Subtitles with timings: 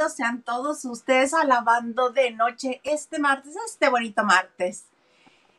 [0.00, 4.86] Bienvenidos sean todos ustedes a Lavando de Noche este martes, este bonito martes,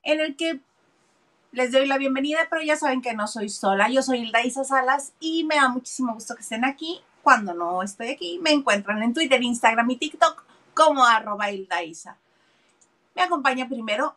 [0.01, 0.61] en el que
[1.51, 3.87] les doy la bienvenida, pero ya saben que no soy sola.
[3.91, 7.03] Yo soy Hilda Isa Salas y me da muchísimo gusto que estén aquí.
[7.21, 12.17] Cuando no estoy aquí, me encuentran en Twitter, Instagram y TikTok como arroba Hilda Isa.
[13.13, 14.15] Me acompaña primero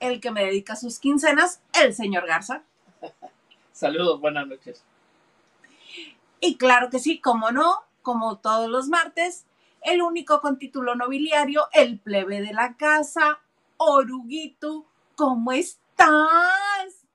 [0.00, 2.62] el que me dedica sus quincenas, el señor Garza.
[3.74, 4.82] Saludos, buenas noches.
[6.40, 9.44] Y claro que sí, como no, como todos los martes,
[9.82, 13.40] el único con título nobiliario, el plebe de la casa,
[13.76, 17.06] Oruguito, ¿cómo estás?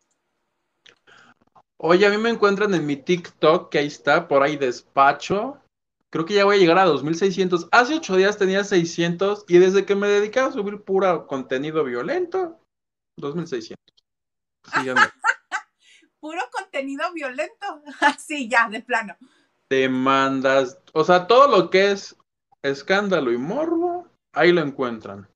[1.78, 5.60] Oye, a mí me encuentran en mi TikTok, que ahí está, por ahí despacho.
[6.10, 7.68] Creo que ya voy a llegar a 2600.
[7.72, 12.60] Hace ocho días tenía 600 y desde que me dedicaba a subir pura contenido violento,
[13.18, 13.76] 2600.
[14.74, 15.02] Síganme.
[16.20, 17.82] Puro contenido violento.
[18.00, 19.18] Así ya, de plano.
[19.70, 22.16] Demandas, o sea, todo lo que es
[22.64, 25.28] escándalo y morbo, ahí lo encuentran.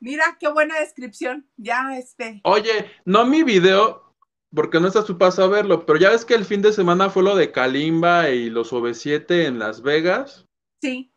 [0.00, 1.48] Mira, qué buena descripción.
[1.56, 2.40] Ya, este.
[2.44, 4.12] Oye, no mi video,
[4.54, 7.10] porque no está su paso a verlo, pero ya ves que el fin de semana
[7.10, 10.46] fue lo de Kalimba y los OV7 en Las Vegas.
[10.80, 11.10] Sí.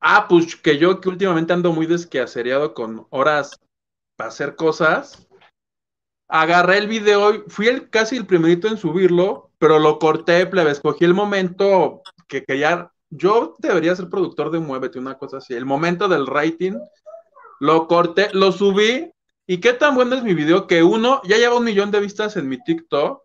[0.00, 3.60] Ah, pues que yo que últimamente ando muy desquacereado con horas
[4.16, 5.26] para hacer cosas.
[6.28, 10.70] Agarré el video, y fui el, casi el primerito en subirlo, pero lo corté, plebe,
[10.70, 12.92] escogí el momento que quería.
[13.10, 15.54] Yo debería ser productor de Muévete, una cosa así.
[15.54, 16.74] El momento del rating,
[17.58, 19.10] lo corté, lo subí.
[19.46, 20.66] ¿Y qué tan bueno es mi video?
[20.66, 23.22] Que uno, ya lleva un millón de vistas en mi TikTok.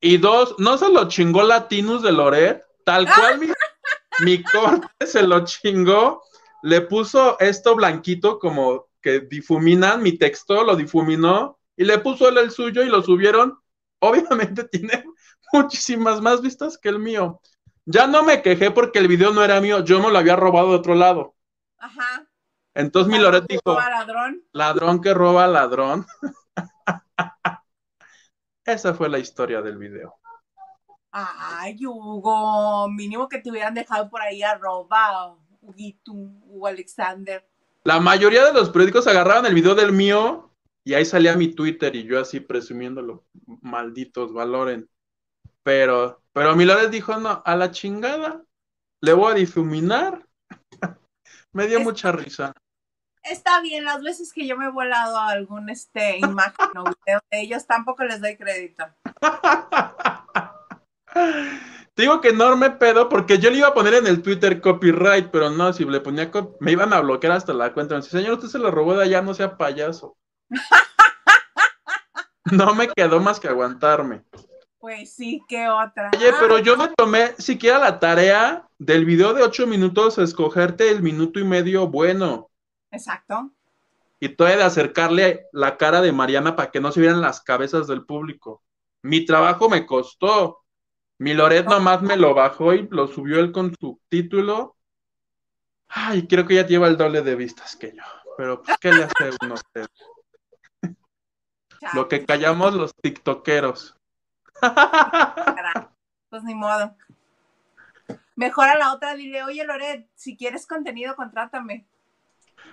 [0.00, 3.46] Y dos, no se lo chingó Latinus de Loret, tal cual mi,
[4.24, 6.22] mi corte se lo chingó.
[6.62, 12.38] Le puso esto blanquito como que difuminan mi texto, lo difuminó y le puso él
[12.38, 13.58] el suyo y lo subieron.
[14.00, 15.04] Obviamente tiene
[15.52, 17.40] muchísimas más vistas que el mío.
[17.86, 20.70] Ya no me quejé porque el video no era mío, yo me lo había robado
[20.70, 21.34] de otro lado.
[21.78, 22.26] Ajá.
[22.74, 24.42] Entonces mi Loret dijo, ladrón.
[24.52, 26.06] ladrón que roba ladrón.
[28.64, 30.14] Esa fue la historia del video.
[31.10, 37.44] Ay, Hugo, mínimo que te hubieran dejado por ahí arroba Huguito, Hugo Alexander.
[37.82, 40.50] La mayoría de los periódicos agarraban el video del mío
[40.84, 43.24] y ahí salía mi Twitter y yo así presumiéndolo.
[43.62, 44.88] Malditos, valoren.
[45.62, 48.42] Pero, pero mi Loret dijo, no, a la chingada,
[49.02, 50.26] le voy a difuminar.
[51.52, 52.54] Me dio Es- mucha risa.
[53.22, 57.20] Está bien, las veces que yo me he volado a algún este imagen o video
[57.30, 58.86] de ellos, tampoco les doy crédito.
[61.92, 65.30] Te digo que enorme pedo porque yo le iba a poner en el Twitter copyright,
[65.30, 66.30] pero no, si le ponía
[66.60, 67.96] me iban a bloquear hasta la cuenta.
[67.96, 70.16] Me dice, señor, usted se lo robó de allá, no sea payaso.
[72.50, 74.24] No me quedó más que aguantarme.
[74.80, 76.10] Pues sí, qué otra.
[76.16, 81.02] Oye, pero yo me tomé siquiera la tarea del video de ocho minutos, escogerte el
[81.02, 82.48] minuto y medio bueno.
[82.90, 83.50] Exacto.
[84.18, 87.88] Y todavía de acercarle la cara de Mariana para que no se vieran las cabezas
[87.88, 88.62] del público.
[89.02, 90.64] Mi trabajo me costó.
[91.18, 94.76] Mi Loret nomás me lo bajó y lo subió él con su título.
[95.88, 98.02] Ay, creo que ya lleva el doble de vistas que yo.
[98.38, 99.86] Pero, pues, ¿qué le hace uno a usted?
[101.94, 103.99] Lo que callamos los tiktokeros.
[106.28, 106.94] Pues ni modo.
[108.36, 111.86] Mejor a la otra dile, oye Loret, si quieres contenido, contrátame.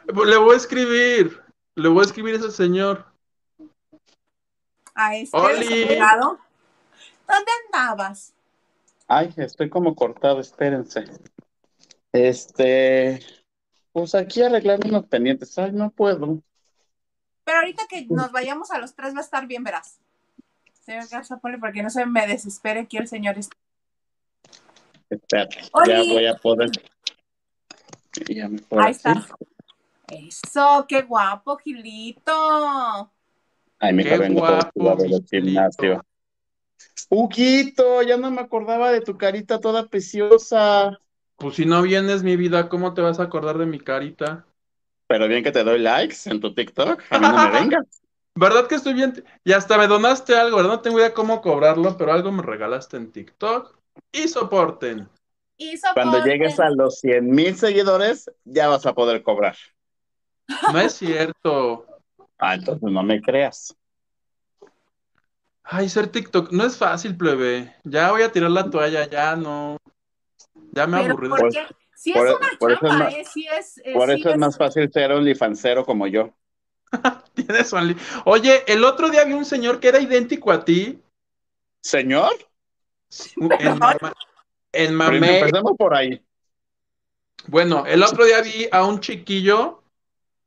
[0.06, 1.44] Le voy a escribir.
[1.76, 3.06] Le voy a escribir a ese señor.
[4.96, 6.40] A este desempleado.
[7.28, 8.34] ¿Dónde andabas?
[9.08, 11.06] Ay, estoy como cortado, espérense.
[12.12, 13.20] Este,
[13.92, 15.58] pues aquí arreglando unos pendientes.
[15.58, 16.42] Ay, no puedo.
[17.44, 20.00] Pero ahorita que nos vayamos a los tres va a estar bien, verás.
[20.88, 23.38] Señor Garza, ponle porque no se me desespere aquí el señor.
[23.38, 23.58] este.
[25.10, 25.90] Espérate, Oli.
[25.90, 26.70] ya voy a poder.
[28.30, 29.28] Ya me puedo Ahí está.
[30.08, 33.12] Eso, qué guapo, Gilito.
[33.80, 36.06] Ay, mi Qué vengo guapo, del gimnasio.
[37.10, 40.98] Huguito, ya no me acordaba de tu carita toda preciosa.
[41.36, 44.46] Pues si no vienes, mi vida, ¿cómo te vas a acordar de mi carita?
[45.08, 47.04] Pero bien que te doy likes en tu TikTok.
[47.10, 48.07] A mí no me vengas.
[48.40, 49.24] ¿Verdad que estoy bien?
[49.44, 50.74] Y hasta me donaste algo, ¿verdad?
[50.74, 53.76] No tengo idea cómo cobrarlo, pero algo me regalaste en TikTok.
[54.12, 55.10] Y soporten.
[55.58, 56.24] Y Cuando soporten.
[56.32, 59.56] llegues a los 100 mil seguidores, ya vas a poder cobrar.
[60.72, 61.88] No es cierto.
[62.38, 63.76] Ah, entonces no me creas.
[65.64, 67.76] Ay, ser TikTok no es fácil, plebe.
[67.86, 69.78] Ya voy a tirar la toalla, ya no.
[70.74, 71.28] Ya me aburrí.
[71.30, 71.52] ¿por?
[71.96, 73.78] Si por- es una por eso es más- eh, sí es.
[73.80, 76.30] eh, Por eso es más fácil ser OnlyFansero como yo.
[77.34, 81.00] Tienes only- Oye, el otro día vi un señor que era idéntico a ti.
[81.82, 82.32] Señor,
[83.60, 84.14] En, Mama-
[84.74, 85.40] en Mamey.
[85.40, 86.22] empecemos por ahí.
[87.48, 89.84] Bueno, el otro día vi a un chiquillo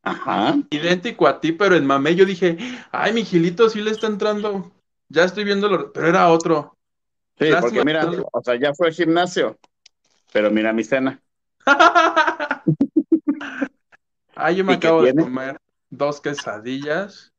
[0.02, 0.56] Ajá.
[0.70, 2.58] idéntico a ti, pero en mamé yo dije,
[2.90, 4.70] ay, mi Gilito sí le está entrando.
[5.08, 6.76] Ya estoy viéndolo, pero era otro.
[7.38, 9.58] Sí, Lástima porque mira, o sea, ya fue al gimnasio,
[10.32, 11.20] pero mira mi cena.
[14.34, 15.60] Ay, yo me ¿Y qué acabo de comer
[15.90, 17.32] dos quesadillas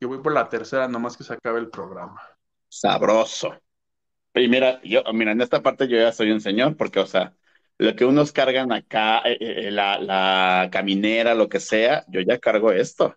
[0.00, 2.20] y voy por la tercera, nomás que se acabe el programa.
[2.68, 3.54] Sabroso.
[4.34, 7.34] Y mira, yo, mira, en esta parte yo ya soy un señor, porque, o sea,
[7.78, 12.38] lo que unos cargan acá, eh, eh, la, la caminera, lo que sea, yo ya
[12.38, 13.16] cargo esto.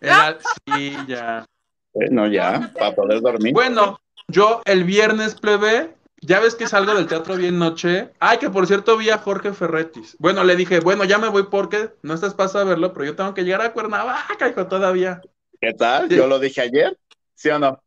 [0.00, 1.44] Era, sí, ya.
[1.92, 3.52] Bueno, ya, para poder dormir.
[3.52, 3.98] Bueno,
[4.28, 5.94] yo el viernes plebe,
[6.26, 8.10] ya ves que salgo del teatro bien noche.
[8.18, 10.16] Ay, que por cierto vi a Jorge Ferretis.
[10.18, 13.14] Bueno, le dije, bueno, ya me voy porque no estás pasado a verlo, pero yo
[13.14, 15.22] tengo que llegar a Cuernavaca, hijo, todavía.
[15.60, 16.08] ¿Qué tal?
[16.08, 16.16] Sí.
[16.16, 16.98] Yo lo dije ayer,
[17.34, 17.80] ¿sí o no?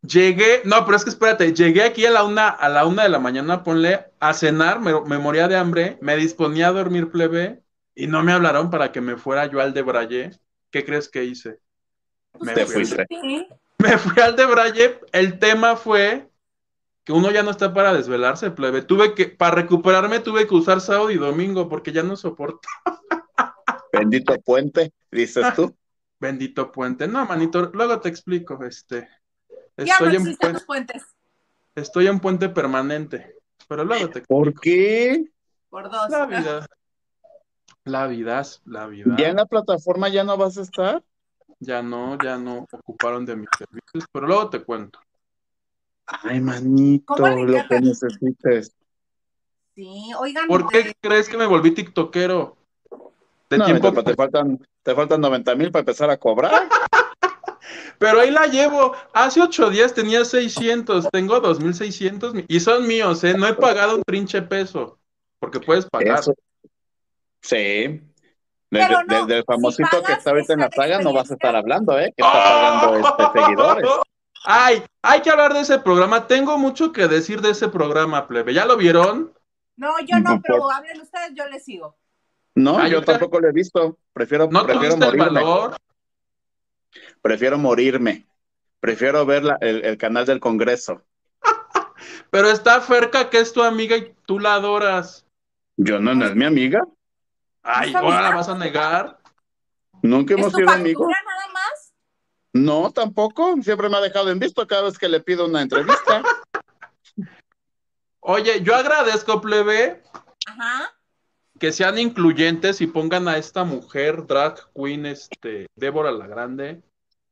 [0.00, 3.08] Llegué, no, pero es que espérate, llegué aquí a la una, a la una de
[3.08, 7.62] la mañana, ponle, a cenar, me, me moría de hambre, me disponía a dormir plebe,
[7.94, 10.30] y no me hablaron para que me fuera yo al de Braille.
[10.70, 11.58] ¿Qué crees que hice?
[12.40, 13.06] Me Te fui, fuiste.
[13.08, 13.46] Sí.
[13.78, 16.31] Me fui al de Braille, el tema fue
[17.04, 18.82] que uno ya no está para desvelarse, plebe.
[18.82, 22.68] Tuve que, para recuperarme, tuve que usar sábado y domingo, porque ya no soporto.
[23.92, 25.74] Bendito puente, dices tú.
[26.20, 27.08] Bendito puente.
[27.08, 29.08] No, manito, luego te explico, este.
[29.76, 31.02] Ya no Estoy en, existen puen- los puentes.
[31.74, 35.24] estoy en puente permanente, pero luego te ¿Por qué?
[35.68, 36.08] Por dos.
[36.10, 36.66] La vida.
[37.84, 39.16] La vida, la vida.
[39.18, 41.02] ¿Ya en la plataforma ya no vas a estar?
[41.58, 45.00] Ya no, ya no ocuparon de mis servicios, pero luego te cuento.
[46.06, 48.74] Ay, manito, ¿Cómo le lo que necesites.
[49.74, 50.48] Sí, oigan.
[50.48, 52.56] ¿Por qué crees que me volví tiktokero?
[53.48, 56.68] De No, tiempo, te faltan, te faltan 90 mil para empezar a cobrar.
[57.98, 58.94] pero ahí la llevo.
[59.12, 63.34] Hace ocho días tenía 600, tengo 2600 y son míos, ¿eh?
[63.36, 64.98] No he pagado un trinche peso,
[65.38, 66.20] porque puedes pagar.
[66.20, 66.34] Eso.
[67.40, 68.02] Sí.
[68.68, 71.30] Pero Desde, no, desde el famosito si que está ahorita en la saga no vas
[71.30, 72.12] a estar hablando, ¿eh?
[72.16, 73.90] Que está pagando este, seguidores.
[74.44, 76.26] Ay, hay que hablar de ese programa.
[76.26, 78.52] Tengo mucho que decir de ese programa, plebe.
[78.54, 79.32] ¿Ya lo vieron?
[79.76, 81.96] No, yo no, Por- pero hablen ustedes, yo les sigo.
[82.54, 83.96] No, Ay, yo tampoco lo he visto.
[84.12, 85.40] Prefiero, ¿No prefiero tuviste el morirme.
[85.40, 85.76] valor?
[87.22, 88.26] Prefiero morirme.
[88.80, 91.02] Prefiero ver la- el, el canal del Congreso.
[92.30, 95.24] Pero está Ferca, que es tu amiga y tú la adoras.
[95.76, 96.82] Yo no, no es mi amiga.
[97.62, 99.18] Ay, ¿Es tu ¿ahora la vas a negar?
[100.02, 101.08] Nunca ¿Es hemos sido amigos.
[101.08, 101.81] nada más?
[102.52, 103.54] No, tampoco.
[103.62, 106.22] Siempre me ha dejado en visto cada vez que le pido una entrevista.
[108.20, 110.02] Oye, yo agradezco, plebe,
[110.46, 110.94] Ajá.
[111.58, 116.82] que sean incluyentes y pongan a esta mujer, drag queen, este, Débora la Grande.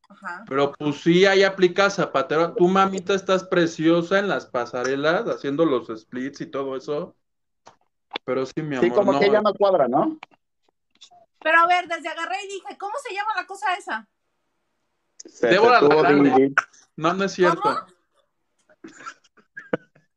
[0.09, 0.45] Ajá.
[0.49, 2.55] Pero pues sí, ahí aplica zapatero.
[2.55, 7.15] Tú, mamita, estás preciosa en las pasarelas, haciendo los splits y todo eso.
[8.25, 9.21] Pero sí, mi amor, Sí, como no.
[9.21, 10.19] que ya no cuadra, ¿no?
[11.43, 14.09] Pero a ver, desde agarré y dije, ¿cómo se llama la cosa esa?
[15.27, 15.81] Se Débora.
[16.97, 17.61] No, no es cierto.
[17.63, 17.87] ¿Cómo?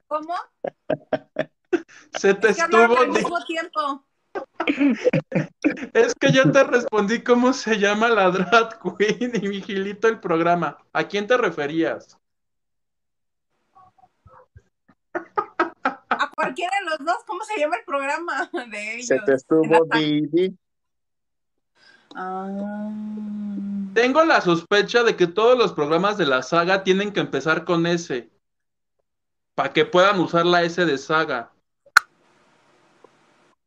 [0.07, 0.35] ¿Cómo?
[2.17, 2.97] Se te Es que estuvo.
[2.97, 4.05] al mismo tiempo.
[5.93, 10.19] Es que yo te respondí cómo se llama la drag queen y mi Gilito el
[10.19, 10.77] programa.
[10.93, 12.17] ¿A quién te referías?
[16.09, 19.07] A cualquiera de los dos, ¿cómo se llama el programa de ellos?
[19.07, 20.57] Se te estuvo Didi.
[22.15, 23.52] Ah.
[23.93, 27.85] Tengo la sospecha de que todos los programas de la saga tienen que empezar con
[27.85, 28.29] S.
[29.55, 31.51] Para que puedan usar la S de saga.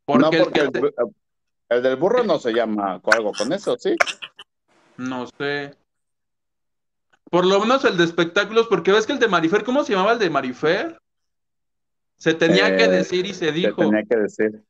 [0.04, 1.04] Porque, no, el porque que
[1.68, 3.94] el, del burro no se llama algo con eso, ¿sí?
[4.96, 5.74] No sé.
[7.30, 10.12] Por lo menos el de espectáculos, porque ves que el de Marifer, ¿cómo se llamaba
[10.12, 10.98] el de Marifer?
[12.16, 13.82] Se tenía Eh, que decir y se dijo.
[13.82, 14.62] tenía que decir.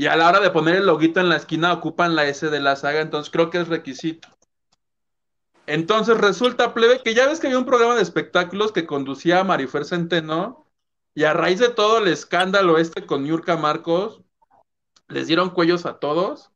[0.00, 2.58] Y a la hora de poner el loguito en la esquina ocupan la S de
[2.58, 4.28] la saga, entonces creo que es requisito.
[5.66, 9.44] Entonces resulta, plebe, que ya ves que había un programa de espectáculos que conducía a
[9.44, 10.64] Marifer Centeno,
[11.14, 14.22] y a raíz de todo el escándalo este con Yurka Marcos,
[15.08, 16.50] les dieron cuellos a todos,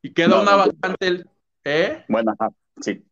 [0.00, 1.06] y queda No, una vacante.
[1.06, 1.28] el-
[1.64, 2.06] ¿Eh?
[2.08, 3.04] Bueno, ajá, sí.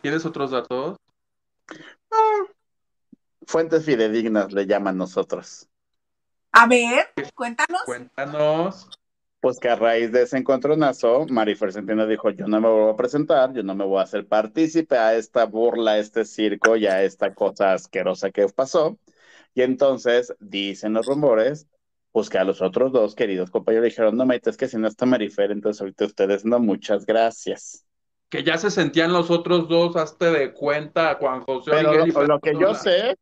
[0.00, 0.96] ¿Tienes otros datos?
[3.48, 5.66] Fuentes fidedignas le llaman nosotros.
[6.52, 7.82] A ver, cuéntanos.
[7.84, 8.88] Cuéntanos.
[9.40, 12.96] Pues que a raíz de ese encontronazo, Marifer Centeno dijo, yo no me voy a
[12.96, 16.86] presentar, yo no me voy a hacer partícipe a esta burla, a este circo y
[16.86, 18.98] a esta cosa asquerosa que pasó.
[19.54, 21.68] Y entonces, dicen los rumores,
[22.12, 24.88] pues que a los otros dos queridos compañeros dijeron, no, Maite, es que si no
[24.88, 27.86] está Marifer, entonces ahorita ustedes no, muchas gracias.
[28.28, 31.70] Que ya se sentían los otros dos, hazte de cuenta, Juan José.
[31.70, 33.16] Pero lo, lo que yo sé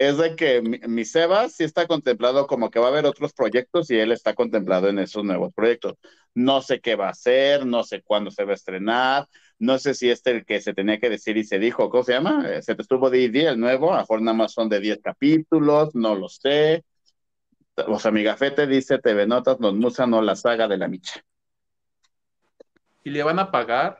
[0.00, 3.34] es de que mi, mi Sebas sí está contemplado como que va a haber otros
[3.34, 5.96] proyectos y él está contemplado en esos nuevos proyectos.
[6.34, 9.28] No sé qué va a hacer, no sé cuándo se va a estrenar,
[9.58, 12.14] no sé si este el que se tenía que decir y se dijo, ¿cómo se
[12.14, 12.48] llama?
[12.48, 15.00] Eh, Se te estuvo D&D, el nuevo, a lo mejor nada más son de 10
[15.02, 16.82] capítulos, no lo sé.
[17.86, 21.20] O sea, mi gafete dice TV Notas, nos musan o la saga de la micha.
[23.04, 23.98] ¿Y le van a pagar?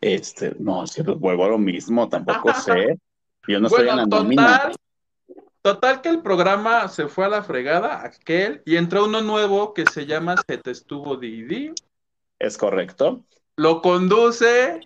[0.00, 2.98] Este, no, si vuelvo a lo mismo, tampoco sé.
[3.46, 4.58] Yo no estoy en la Bueno, nómina.
[4.58, 4.76] total,
[5.62, 9.84] total que el programa se fue a la fregada, aquel, y entró uno nuevo que
[9.86, 11.72] se llama Se te estuvo Didi.
[12.38, 13.24] Es correcto.
[13.56, 14.80] Lo conduce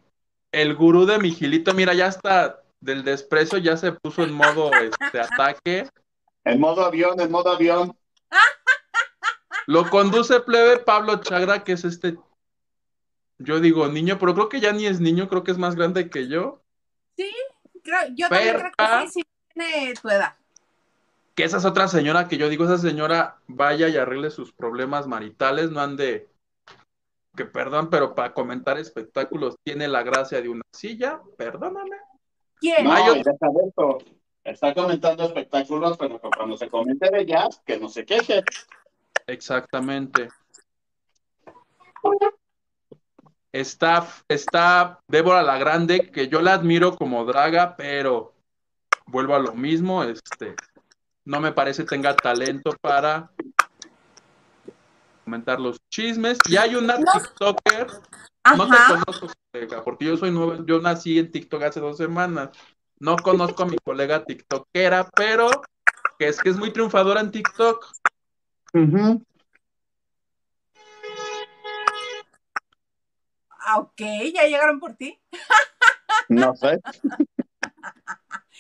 [0.52, 1.74] el gurú de Mijilito.
[1.74, 5.88] Mira, ya está del desprecio, ya se puso en modo este ataque.
[6.44, 7.96] En modo avión, en modo avión.
[9.66, 12.16] Lo conduce plebe Pablo Chagra, que es este,
[13.38, 16.08] yo digo niño, pero creo que ya ni es niño, creo que es más grande
[16.08, 16.62] que yo.
[17.86, 20.34] Creo- yo también creo que sí, sí tiene tu edad.
[21.34, 25.06] Que esa es otra señora que yo digo, esa señora vaya y arregle sus problemas
[25.06, 26.28] maritales, no ande,
[27.36, 31.96] que perdón, pero para comentar espectáculos tiene la gracia de una silla, perdóname.
[32.58, 32.84] ¿Quién?
[32.84, 33.22] No, ya
[34.44, 38.42] está comentando espectáculos, pero cuando se comente de jazz, que no se queje.
[39.26, 40.28] Exactamente.
[43.60, 48.34] Está, está Débora la Grande, que yo la admiro como draga, pero
[49.06, 50.54] vuelvo a lo mismo, este,
[51.24, 53.30] no me parece tenga talento para
[55.24, 56.36] comentar los chismes.
[56.46, 57.04] Y hay una No.
[57.10, 57.86] TikToker,
[58.58, 62.50] no te conozco, colega, porque yo soy nuevo, yo nací en TikTok hace dos semanas.
[62.98, 65.48] No conozco a mi colega TikTokera, pero
[66.18, 67.86] que es que es muy triunfadora en TikTok.
[68.74, 69.24] Ujú.
[73.68, 74.00] Ah, ok,
[74.32, 75.20] ya llegaron por ti.
[76.28, 76.80] No sé.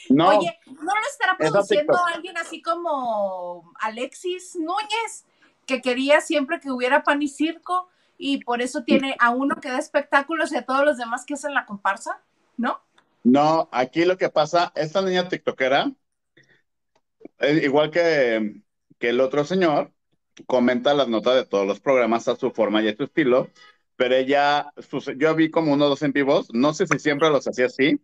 [0.08, 5.24] No, Oye, ¿no lo estará produciendo alguien así como Alexis Núñez,
[5.64, 9.68] que quería siempre que hubiera pan y circo y por eso tiene a uno que
[9.68, 12.20] da espectáculos y a todos los demás que hacen la comparsa?
[12.56, 12.80] ¿No?
[13.22, 15.92] no, aquí lo que pasa, esta niña tiktokera,
[17.38, 18.62] eh, igual que,
[18.98, 19.92] que el otro señor,
[20.46, 23.50] comenta las notas de todos los programas a su forma y a su estilo,
[23.96, 24.72] pero ella,
[25.16, 28.00] yo vi como uno o dos en vivos, no sé si siempre los hacía así,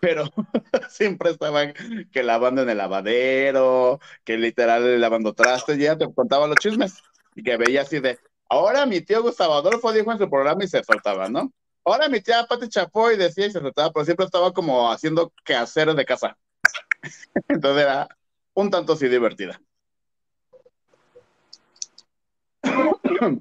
[0.00, 0.24] pero
[0.90, 1.74] siempre estaban
[2.10, 7.02] que lavando en el lavadero, que literal lavando trastes, y ella te contaba los chismes,
[7.34, 8.18] y que veía así de,
[8.48, 11.52] ahora mi tío Gustavo Adolfo dijo en su programa y se soltaba, ¿no?
[11.84, 15.96] Ahora mi tía Pati Chapoy decía y se soltaba, pero siempre estaba como haciendo quehaceres
[15.96, 16.36] de casa.
[17.48, 18.08] Entonces era
[18.54, 19.60] un tanto así divertida.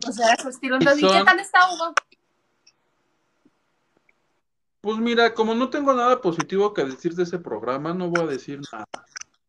[0.08, 0.75] O sea, su estilo.
[0.78, 1.94] Entonces, ¿y qué tal está Hugo?
[4.82, 8.28] Pues mira, como no tengo nada positivo que decir de ese programa, no voy a
[8.28, 8.88] decir nada.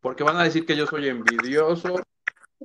[0.01, 1.95] Porque van a decir que yo soy envidioso.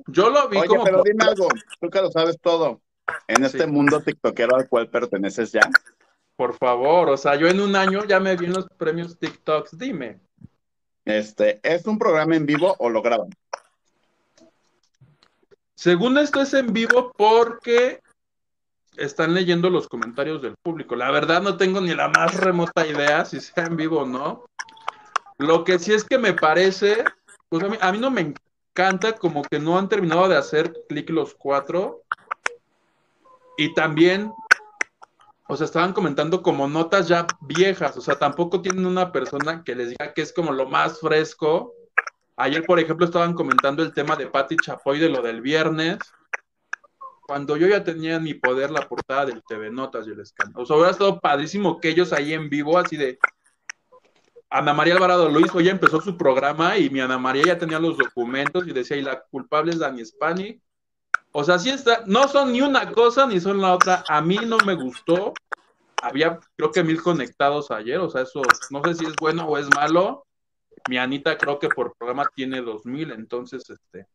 [0.06, 1.48] Yo lo vi Oye, como pero dime algo,
[1.80, 2.80] tú que lo sabes todo,
[3.26, 3.70] en este Sí.
[3.70, 5.68] mundo tiktokero al cual perteneces ya,
[6.36, 9.76] por favor, o sea, yo en un año ya me vi en los premios TikToks,
[9.78, 10.20] dime.
[11.04, 13.30] este, ¿es un programa en vivo o lo graban?
[15.78, 18.02] Según esto es en vivo porque
[18.96, 20.96] están leyendo los comentarios del público.
[20.96, 24.44] La verdad no tengo ni la más remota idea si sea en vivo o no.
[25.36, 27.04] Lo que sí es que me parece,
[27.48, 28.34] pues a mí, a mí no me
[28.72, 32.02] encanta como que no han terminado de hacer clic los cuatro.
[33.56, 34.32] Y también,
[35.46, 39.76] o sea, estaban comentando como notas ya viejas, o sea, tampoco tienen una persona que
[39.76, 41.77] les diga que es como lo más fresco.
[42.40, 45.98] Ayer, por ejemplo, estaban comentando el tema de Patti Chapoy de lo del viernes,
[47.26, 50.62] cuando yo ya tenía en mi poder la portada del TV Notas y el escándalo.
[50.62, 53.18] O sea, hubiera estado padrísimo que ellos ahí en vivo, así de
[54.48, 57.98] Ana María Alvarado hizo, ya empezó su programa y mi Ana María ya tenía los
[57.98, 60.62] documentos y decía, y la culpable es Dani Spani.
[61.32, 64.04] O sea, sí está, no son ni una cosa ni son la otra.
[64.08, 65.34] A mí no me gustó.
[66.00, 69.58] Había, creo que mil conectados ayer, o sea, eso no sé si es bueno o
[69.58, 70.24] es malo.
[70.86, 74.06] Mi Anita creo que por programa tiene dos mil, entonces, este,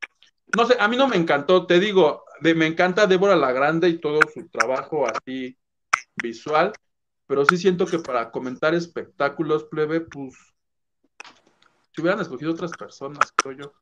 [0.56, 3.90] no sé, a mí no me encantó, te digo, de, me encanta Débora la Grande
[3.90, 5.58] y todo su trabajo así
[6.16, 6.74] visual,
[7.28, 10.36] pero sí siento que para comentar espectáculos, plebe, pues,
[11.92, 13.74] si hubieran escogido otras personas, creo yo.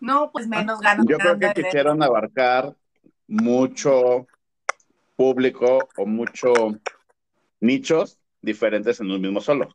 [0.00, 1.06] No, pues menos ganas.
[1.06, 2.74] Yo creo que de- quisieron abarcar
[3.28, 4.26] mucho
[5.16, 6.52] público o mucho
[7.60, 9.74] nichos diferentes en un mismo solo.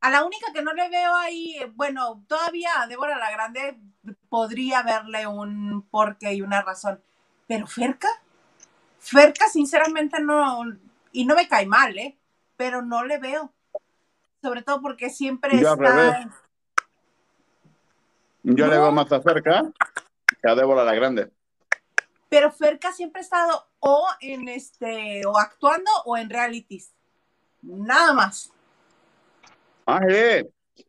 [0.00, 3.78] A la única que no le veo ahí, eh, bueno, todavía a Débora la Grande
[4.28, 7.02] podría verle un porqué y una razón.
[7.46, 8.08] Pero Ferca,
[8.98, 10.62] Ferca sinceramente no,
[11.12, 12.16] y no me cae mal, ¿eh?
[12.56, 13.52] pero no le veo.
[14.42, 15.96] Sobre todo porque siempre Yo al está.
[15.96, 16.26] revés.
[18.42, 19.62] Yo le veo más acerca
[20.40, 21.30] que a Débora la Grande.
[22.30, 26.92] Pero Ferca siempre ha estado o en este, o actuando o en realities.
[27.62, 28.52] Nada más.
[29.86, 30.84] Ah, sí.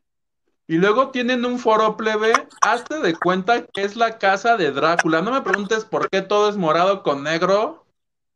[0.67, 2.31] Y luego tienen un foro plebe,
[2.61, 5.21] hazte de cuenta que es la casa de Drácula.
[5.21, 7.85] No me preguntes por qué todo es morado con negro.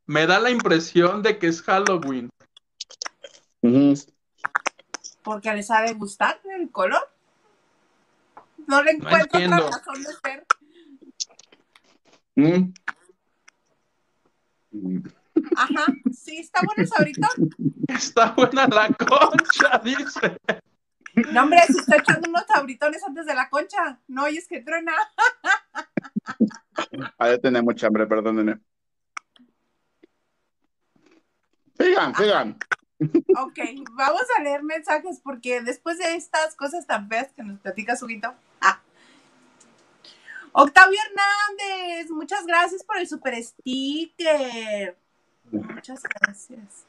[0.06, 2.30] Me da la impresión de que es Halloween.
[5.24, 7.10] Porque les ha de gustar el color.
[8.68, 10.46] No le encuentro otra razón de ser.
[12.36, 12.74] Mm.
[15.58, 17.27] Ajá, sí, está bueno el sabrito.
[17.88, 20.38] Está buena la concha, dice.
[21.32, 24.00] No, hombre, se está echando unos sabritones antes de la concha.
[24.08, 24.94] No oyes que truena.
[27.17, 28.60] Ha de tener mucha hambre, perdónenme.
[31.77, 32.58] Sigan, sigan.
[33.38, 33.60] Ok,
[33.91, 38.34] vamos a leer mensajes porque después de estas cosas tan feas que nos platica Suguito.
[40.58, 44.98] Octavio Hernández, muchas gracias por el super sticker.
[45.52, 46.86] Muchas gracias.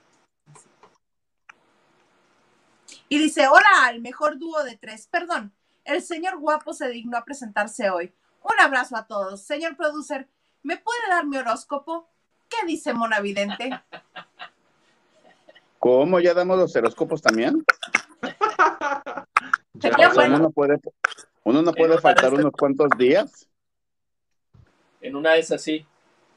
[3.08, 5.08] Y dice, hola, el mejor dúo de tres.
[5.08, 5.52] Perdón,
[5.84, 8.14] el señor guapo se dignó a presentarse hoy.
[8.44, 9.42] Un abrazo a todos.
[9.42, 10.28] Señor producer,
[10.62, 12.08] ¿me puede dar mi horóscopo?
[12.48, 13.70] ¿Qué dice Mona Vidente?
[15.80, 16.20] ¿Cómo?
[16.20, 17.64] ¿Ya damos los horóscopos también?
[19.80, 20.36] Sería O sea, bueno.
[20.36, 20.80] uno no puede,
[21.42, 23.48] uno no puede una faltar unos cuantos días.
[25.00, 25.86] En una de esas sí.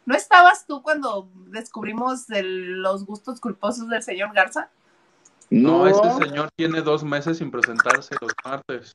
[0.05, 4.69] ¿No estabas tú cuando descubrimos el- los gustos culposos del señor Garza?
[5.49, 8.93] No, No, este señor tiene dos meses sin presentarse los martes.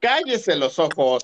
[0.00, 1.22] cállese los ojos.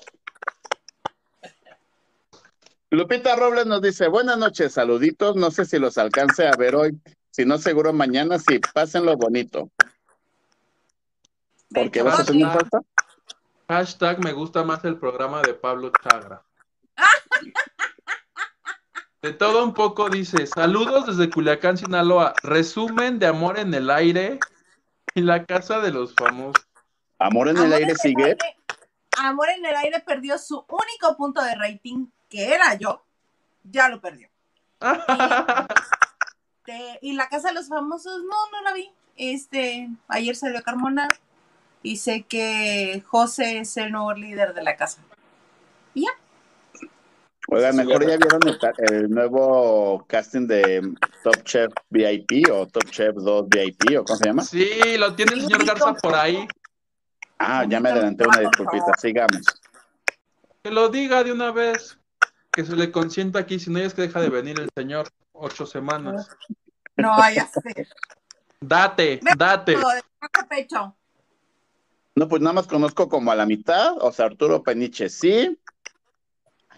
[2.89, 6.97] Lupita Robles nos dice, buenas noches, saluditos, no sé si los alcance a ver hoy,
[7.31, 9.69] si no seguro mañana, sí, pásenlo bonito.
[11.73, 12.79] ¿Por qué vas a una falta?
[13.67, 16.41] Hashtag me gusta más el programa de Pablo Chagra.
[19.27, 22.33] De todo un poco dice, saludos desde Culiacán, Sinaloa.
[22.43, 24.39] Resumen de Amor en el Aire
[25.15, 26.65] y la casa de los famosos.
[27.19, 28.23] Amor en el Amor aire en sigue.
[28.23, 28.37] aire-
[29.17, 33.03] Amor en el aire perdió su único punto de rating, que era yo.
[33.63, 34.29] Ya lo perdió.
[36.65, 38.89] Este, y la casa de los famosos, no, no la vi.
[39.17, 41.07] Este, ayer salió Carmona
[41.83, 45.01] y sé que José es el nuevo líder de la casa.
[47.47, 48.17] Oigan, Sí, mejor ya.
[48.17, 48.41] vieron
[48.77, 50.81] el, nuevo casting de
[51.23, 54.43] Top Chef VIP o Top Chef 2 VIP o cómo se llama.
[54.43, 56.45] Sí, lo tiene el señor Garza por ahí.
[57.39, 59.43] Ah, ya me adelanté una disculpita, sigamos.
[60.63, 61.97] Que lo diga de una vez.
[62.51, 65.07] Que se le consienta aquí, si no es que deja de venir el señor.
[65.31, 66.29] Ocho semanas.
[66.95, 67.87] No vaya a ser.
[68.59, 69.77] Date, date.
[72.15, 75.57] No, pues nada más conozco como a la mitad, o sea, Arturo Peniche sí.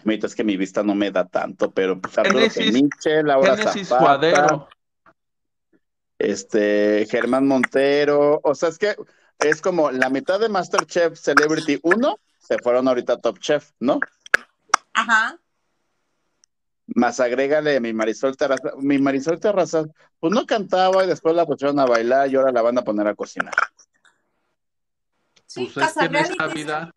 [0.04, 4.68] Es que mi vista no me da tanto, pero pues Arturo Génesis- Peniche, Laura Zapata,
[6.18, 8.96] este, Germán Montero, o sea, es que
[9.38, 14.00] es como la mitad de Masterchef Celebrity 1 se fueron ahorita a Top Chef, ¿no?
[14.92, 15.38] Ajá.
[16.86, 19.84] Más agrégale mi Marisol Terraza, mi Marisol Terraza,
[20.18, 23.06] pues no cantaba y después la pusieron a bailar y ahora la van a poner
[23.06, 23.54] a cocinar.
[25.46, 26.90] Sí, Pues es que en esta vida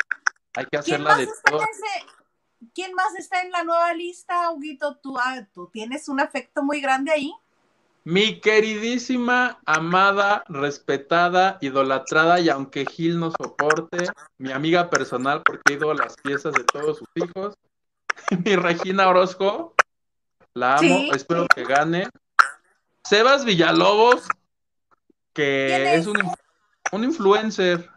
[0.55, 1.61] hay que ¿Quién hacerla de todo.
[1.61, 2.22] ese-
[2.73, 4.97] ¿Quién más está en la nueva lista, Huguito?
[4.97, 7.34] ¿Tú, ah, tú tienes un afecto muy grande ahí.
[8.06, 15.78] Mi queridísima, amada, respetada, idolatrada y aunque Gil no soporte, mi amiga personal porque he
[15.78, 17.56] ido a las fiestas de todos sus hijos,
[18.45, 19.73] mi Regina Orozco,
[20.54, 21.12] la amo, Sí.
[21.13, 22.10] espero que gane.
[23.06, 24.28] Sebas Villalobos,
[25.34, 26.08] que ¿Quién es es?
[26.08, 26.17] un,
[26.91, 27.89] un influencer,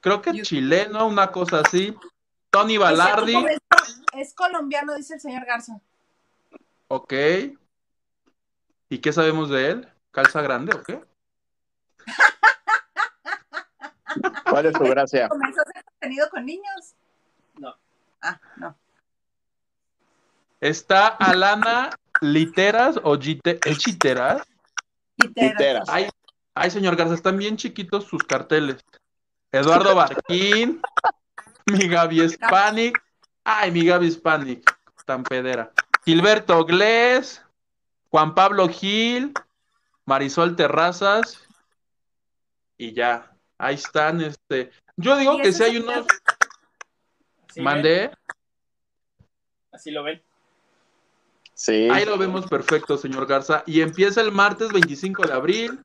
[0.00, 1.94] creo que chileno, una cosa así.
[2.54, 3.58] Tony Balardi, Es,
[4.12, 5.80] es colombiano, dice el señor Garza.
[6.88, 7.12] ok.
[8.88, 9.88] ¿Y qué sabemos de él?
[10.12, 11.04] ¿Calza grande o qué?
[14.48, 15.28] ¿Cuál es tu gracia?
[15.28, 16.94] ¿Comenzó a hacer contenido con niños?
[17.58, 17.74] No.
[18.22, 18.76] Ah, no.
[20.60, 21.90] Está Alana
[22.20, 24.42] Literas o Gite- ¿es Chiteras.
[25.16, 25.88] Literas.
[25.88, 26.08] Ay,
[26.54, 28.76] ay, señor Garza, están bien chiquitos sus carteles.
[29.50, 30.80] Eduardo Barquín,
[31.72, 33.02] mi Gaby Hispanic.
[33.44, 35.72] Ay, mi Gaby Hispanic, tan pedera.
[36.04, 37.42] Gilberto Glés,
[38.10, 39.32] Juan Pablo Gil,
[40.04, 41.46] Marisol Terrazas.
[42.76, 44.20] Y ya, ahí están.
[44.20, 44.70] Este.
[44.96, 46.06] Yo digo ¿Y que si hay unos.
[47.56, 48.10] Mandé.
[49.72, 50.22] Así lo ven.
[51.54, 51.88] Sí.
[51.90, 53.62] Ahí lo vemos perfecto, señor Garza.
[53.66, 55.84] Y empieza el martes 25 de abril.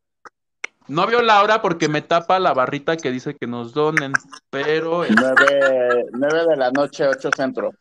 [0.89, 4.11] No vio la hora porque me tapa la barrita que dice que nos donen,
[4.49, 5.03] pero...
[5.07, 7.71] Nueve, nueve de la noche, ocho centro.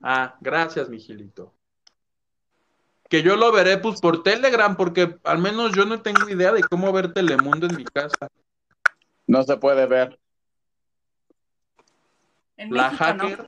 [0.00, 1.52] Ah, gracias, Mijilito.
[3.10, 6.62] Que yo lo veré pues por Telegram, porque al menos yo no tengo idea de
[6.62, 8.28] cómo ver Telemundo en mi casa.
[9.26, 10.18] No se puede ver.
[12.56, 13.46] En La México, hacker, ¿no?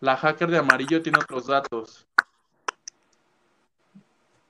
[0.00, 2.06] la hacker de amarillo tiene otros datos.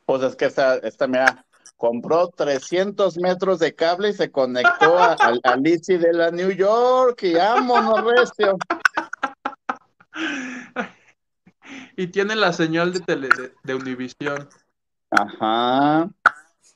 [0.06, 1.44] Pues es que esta, esta mira,
[1.80, 7.22] compró 300 metros de cable y se conectó a, al ICI de la New York
[7.22, 8.58] y vámonos, recio.
[11.96, 14.46] Y tiene la señal de tele de, de Univisión.
[15.10, 16.10] Ajá.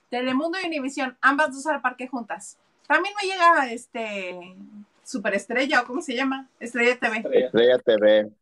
[0.08, 2.56] Telemundo y Univisión, ambas dos al parque juntas.
[2.88, 4.56] También me llega este
[5.04, 7.16] Superestrella o cómo se llama, Estrella TV.
[7.18, 7.46] Estrella.
[7.46, 8.32] Estrella TV,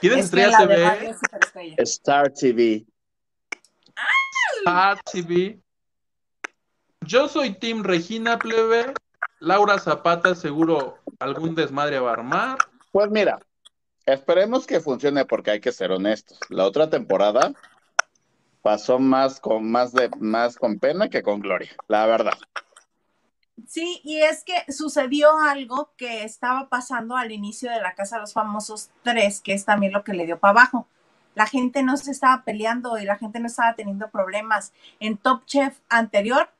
[0.00, 1.14] ¿Tienes Es Estrella TV?
[1.78, 2.86] Star TV.
[4.64, 5.60] Star TV.
[7.06, 8.92] Yo soy Team Regina Plebe.
[9.38, 12.58] Laura Zapata seguro algún desmadre va a armar.
[12.92, 13.40] Pues mira,
[14.06, 16.38] esperemos que funcione porque hay que ser honestos.
[16.50, 17.52] La otra temporada
[18.62, 22.38] pasó más con más de más con pena que con gloria, la verdad.
[23.66, 28.22] Sí, y es que sucedió algo que estaba pasando al inicio de la Casa de
[28.22, 30.86] los Famosos 3, que es también lo que le dio para abajo.
[31.34, 34.72] La gente no se estaba peleando y la gente no estaba teniendo problemas.
[34.98, 36.50] En Top Chef anterior,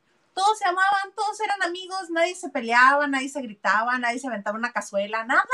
[0.40, 4.56] todos se amaban, todos eran amigos, nadie se peleaba, nadie se gritaba, nadie se aventaba
[4.56, 5.44] una cazuela, nada,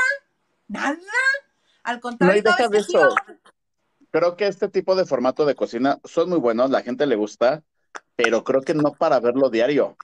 [0.67, 0.97] nada.
[1.83, 2.49] Al contrario, No,
[2.93, 3.15] iba-
[4.11, 7.63] Creo que este tipo de formato de cocina son muy buenos, la gente le gusta,
[8.15, 9.97] pero creo que no para verlo diario.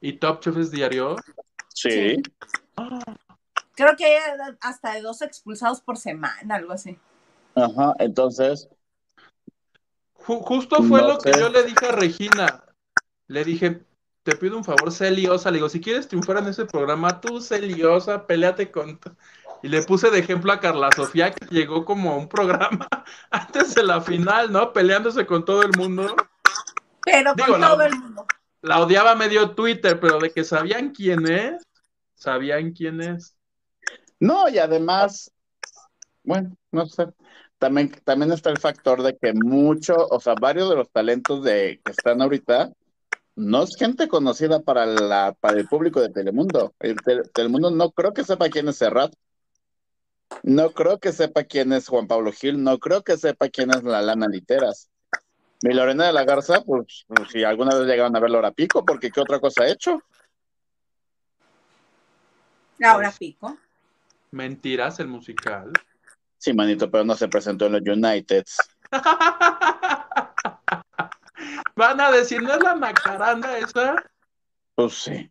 [0.00, 1.16] ¿Y Top Chef es diario?
[1.68, 2.20] Sí.
[3.74, 4.20] creo que hay
[4.60, 6.98] hasta de dos expulsados por semana, algo así.
[7.54, 8.68] Ajá, entonces,
[10.26, 12.64] Ju- justo fue No lo que yo le dije a Regina.
[13.28, 13.82] Le dije,
[14.22, 15.50] te pido un favor, sé liosa.
[15.50, 18.98] Le digo, si quieres triunfar en ese programa, tú sé liosa, peleate con...
[18.98, 19.10] t-".
[19.62, 22.88] Y le puse de ejemplo a Carla Sofía, que llegó como a un programa
[23.30, 24.72] antes de la final, ¿no?
[24.72, 26.14] Peleándose con todo el mundo.
[27.04, 28.26] Pero Digo, con la- todo el mundo.
[28.60, 31.62] La odiaba medio Twitter, pero de que sabían quién es,
[32.14, 33.36] sabían quién es.
[34.18, 35.30] no, y además,
[36.24, 37.06] bueno, no sé.
[37.58, 41.80] También, también está el factor de que mucho, o sea, varios de los talentos de
[41.84, 42.70] que están ahorita
[43.34, 46.74] no es gente conocida para la, para el público de Telemundo.
[46.78, 49.12] El Te- Telemundo no creo que sepa quién es Serrat.
[50.42, 53.82] No creo que sepa quién es Juan Pablo Gil, no creo que sepa quién es
[53.82, 54.88] la Lana Literas.
[55.62, 58.84] Mi Lorena de la Garza, pues, pues, si alguna vez llegaron a verlo ahora pico,
[58.84, 60.00] porque ¿qué otra cosa ha hecho?
[62.84, 63.56] Ahora Pues- pico.
[64.30, 65.72] Mentiras, el musical.
[66.38, 68.56] Sí, manito, pero no se presentó en los Uniteds.
[71.76, 73.94] Van a decir, ¿no es la macaranda esa?
[74.74, 75.30] Pues sí.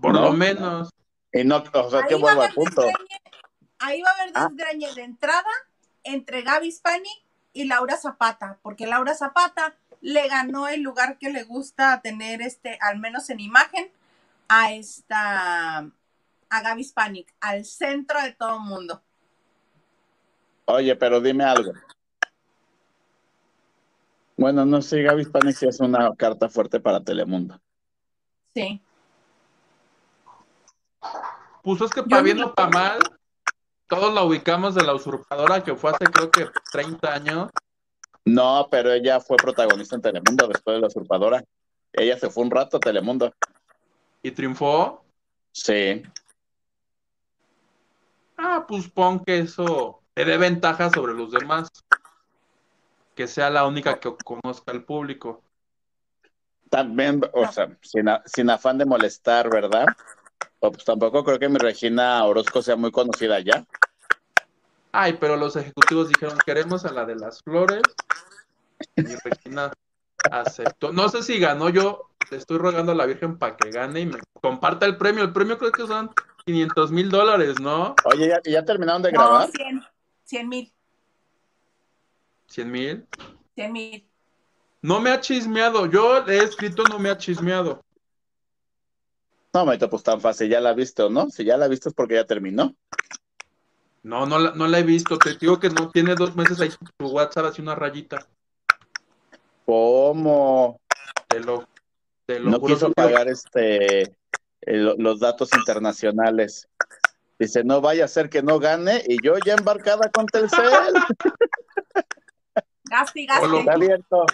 [0.00, 0.22] Por No.
[0.22, 0.90] lo menos.
[1.32, 2.82] Y no, o sea, que Ahí va, a punto.
[3.78, 4.48] ahí va a haber Ah.
[4.50, 5.48] desgreñe de entrada
[6.04, 7.08] entre Gaby Spani
[7.54, 12.76] y Laura Zapata, porque Laura Zapata le ganó el lugar que le gusta tener, este,
[12.80, 13.90] al menos en imagen,
[14.48, 19.02] a esta, a Gaby Spanik, al centro de todo el mundo.
[20.66, 21.72] Oye, pero dime algo.
[24.36, 27.60] Bueno, no sé, Gaby Spanik sí es una carta fuerte para Telemundo.
[28.54, 28.80] Sí.
[31.62, 32.98] Pues es que Yo para bien o para mal,
[33.86, 37.50] todos la ubicamos de la usurpadora que fue hace creo que 30 años.
[38.24, 41.44] No, pero ella fue protagonista en Telemundo después de La Usurpadora.
[41.92, 43.32] Ella se fue un rato a Telemundo.
[44.22, 45.04] y triunfó.
[45.50, 46.02] Sí.
[48.36, 51.68] Ah, pues pon que eso te dé ventaja sobre los demás.
[53.14, 55.42] Que sea la única que conozca al público.
[56.70, 59.86] También, o sea, sin, a- sin afán de molestar, ¿verdad?
[60.60, 63.66] O pues tampoco creo que mi Regina Orozco sea muy conocida ya.
[64.92, 67.82] Ay, pero los ejecutivos dijeron, queremos a la de las flores.
[68.96, 69.72] Y Regina
[70.30, 70.92] aceptó.
[70.92, 74.06] No sé si ganó, yo le estoy rogando a la Virgen para que gane y
[74.06, 75.24] me comparta el premio.
[75.24, 76.10] El premio creo que son
[76.46, 77.94] 500 mil dólares, ¿no?
[78.06, 79.48] Oye, ¿ya, ya terminaron de No, grabar?
[79.50, 79.82] 100,
[80.32, 80.72] 100 mil,
[82.46, 83.06] 100 mil.
[83.54, 84.08] 100 mil.
[84.80, 85.84] No me ha chismeado.
[85.90, 87.82] Yo le he escrito, no me ha chismeado.
[89.52, 91.28] No, manito, pues tan fácil, ya la viste o no.
[91.28, 92.74] Si ya la viste es porque ya terminó.
[94.02, 95.18] No, no, la- no la he visto.
[95.18, 98.26] Te digo que no tiene dos meses ahí tu WhatsApp así una rayita.
[99.66, 100.80] ¿Cómo?
[101.28, 101.68] Te lo,
[102.24, 102.74] te lo No juro.
[102.74, 104.16] quiso pagar este
[104.62, 106.66] el- los datos internacionales.
[107.38, 110.94] Dice, no vaya a ser que no gane y yo ya embarcada con Telcel.
[112.84, 113.58] Gaste y O lo- gaste.
[113.60, 114.26] Está abierto.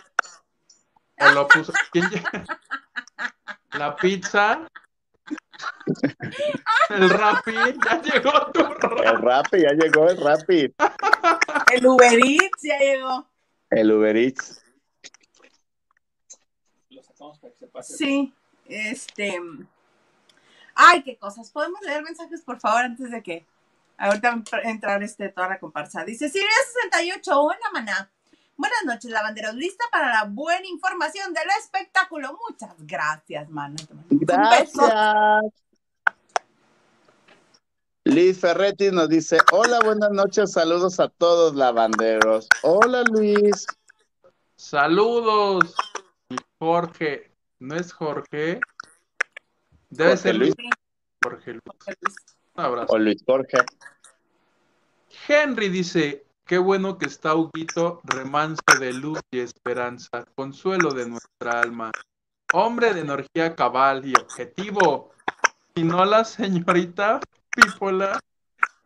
[1.20, 1.72] o lo puso.
[1.92, 2.58] ¿Quién lle-
[3.72, 4.66] La pizza.
[6.90, 9.02] El Rappi, ya llegó tu Rappi.
[9.06, 10.74] El Rappi, ya llegó el Rappi.
[11.72, 13.28] El Uber Eats ya llegó.
[13.70, 14.62] El Uber Eats.
[16.90, 17.94] Lo sacamos para que se pase.
[17.96, 18.34] Sí,
[18.66, 19.40] este.
[20.80, 21.50] Ay, qué cosas.
[21.50, 23.44] ¿Podemos leer mensajes, por favor, antes de que
[23.96, 26.04] ahorita entrar este, toda la comparsa?
[26.04, 26.48] Dice Siria
[26.92, 28.08] 68, hola, maná.
[28.56, 29.56] Buenas noches, lavanderos.
[29.56, 32.38] ¿Lista para la buena información del espectáculo?
[32.48, 33.74] Muchas gracias, mana.
[34.08, 35.52] Gracias.
[38.04, 42.48] Liz Ferretti nos dice, hola, buenas noches, saludos a todos lavanderos.
[42.62, 43.66] Hola Luis.
[44.54, 45.74] Saludos.
[46.60, 48.60] Jorge, ¿no es Jorge?
[49.90, 50.55] Debe Jorge ser Luis.
[51.22, 51.62] Jorge Luis.
[52.55, 52.92] Un abrazo.
[52.92, 53.59] O Luis Jorge.
[55.27, 61.61] Henry dice, qué bueno que está Huguito, remanso de luz y esperanza, consuelo de nuestra
[61.61, 61.90] alma,
[62.53, 65.11] hombre de energía cabal y objetivo,
[65.74, 67.20] y no la señorita
[67.51, 68.18] Pipola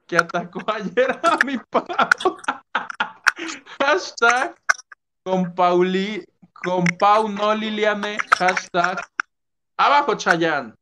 [0.06, 1.86] que atacó ayer a mi pavo.
[3.80, 4.54] Hashtag
[5.24, 9.00] con Pauli, con Pau no Liliane, hashtag
[9.76, 10.76] abajo Chayán,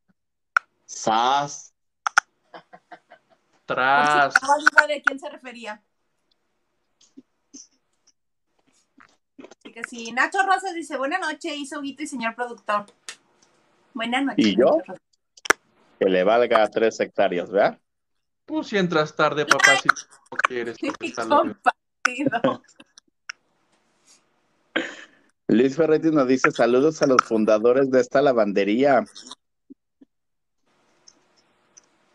[0.90, 1.72] Sas.
[3.64, 4.34] tras.
[4.88, 5.80] ¿De quién se refería?
[9.38, 12.86] Así que sí, Nacho Rosas dice, buenas noches, hizo Guito y señor productor.
[13.94, 14.44] Buenas noches.
[14.44, 14.82] ¿Y yo?
[16.00, 17.78] Que le valga tres hectáreas, ¿verdad?
[18.44, 20.76] Pues si entras tarde, papá, si no quieres.
[21.14, 22.62] Compartido.
[25.46, 29.04] Luis Ferretti nos dice saludos a los fundadores de esta lavandería.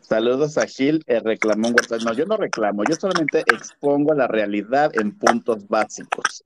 [0.08, 1.98] Saludos a Gil, el reclamón Huerta.
[1.98, 6.44] No, yo no reclamo, yo solamente expongo la realidad en puntos básicos.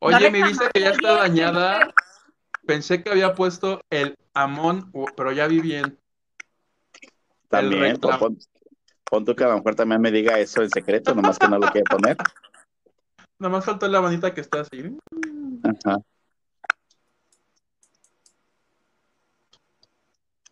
[0.00, 1.94] Oye, No mi vista que ya está dañada.
[2.66, 6.00] Pensé que había puesto el Amón, pero ya vi bien.
[7.48, 8.18] También, reclamo.
[8.18, 8.38] pon,
[9.04, 11.60] pon tú que a lo mejor también me diga eso en secreto, nomás que no
[11.60, 12.16] lo quiere poner.
[13.38, 14.98] Nada más faltó la manita que está así.
[15.62, 15.98] Ajá.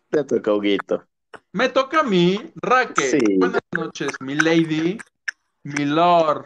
[0.09, 1.08] De tu coguito.
[1.51, 3.19] Me toca a mí, Raquel.
[3.19, 3.37] Sí.
[3.37, 4.97] Buenas noches, mi lady,
[5.63, 6.45] mi lord.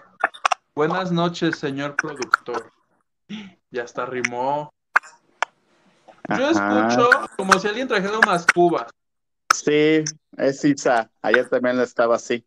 [0.75, 2.71] Buenas noches, señor productor.
[3.69, 4.73] Ya está rimó.
[6.29, 6.87] Yo Ajá.
[6.87, 8.87] escucho como si alguien trajera unas cubas.
[9.53, 10.03] Sí,
[10.37, 11.11] es Isa.
[11.21, 12.45] Ayer también estaba así.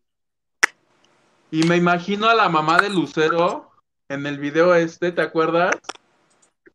[1.51, 3.71] Y me imagino a la mamá de Lucero
[4.09, 5.75] en el video este, ¿te acuerdas?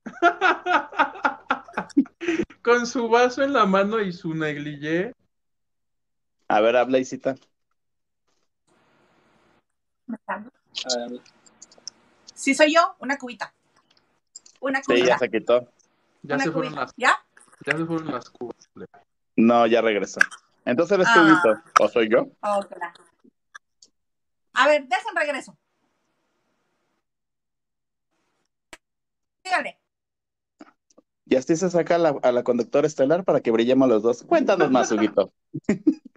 [2.62, 5.12] Con su vaso en la mano y su negligé.
[6.52, 7.34] A ver, habla Isita.
[12.34, 13.54] Sí, soy yo, una cubita.
[14.60, 15.06] Una Sí, cubita.
[15.06, 15.68] ya se quitó.
[16.22, 16.80] Ya una se fueron cubita.
[16.84, 17.16] las, ¿Ya?
[17.64, 18.56] ya se fueron las cubas.
[19.36, 20.20] No, ya regresó.
[20.64, 21.14] Entonces eres Ah.
[21.14, 21.62] tú, Vito.
[21.80, 22.26] ¿O soy yo?
[22.42, 22.92] Oh, claro.
[24.54, 25.56] A ver, dejen regreso.
[29.42, 29.78] Dígale.
[31.26, 34.22] Y así se saca a la, a la conductora estelar para que brillemos los dos.
[34.22, 35.32] Cuéntanos más, Huguito.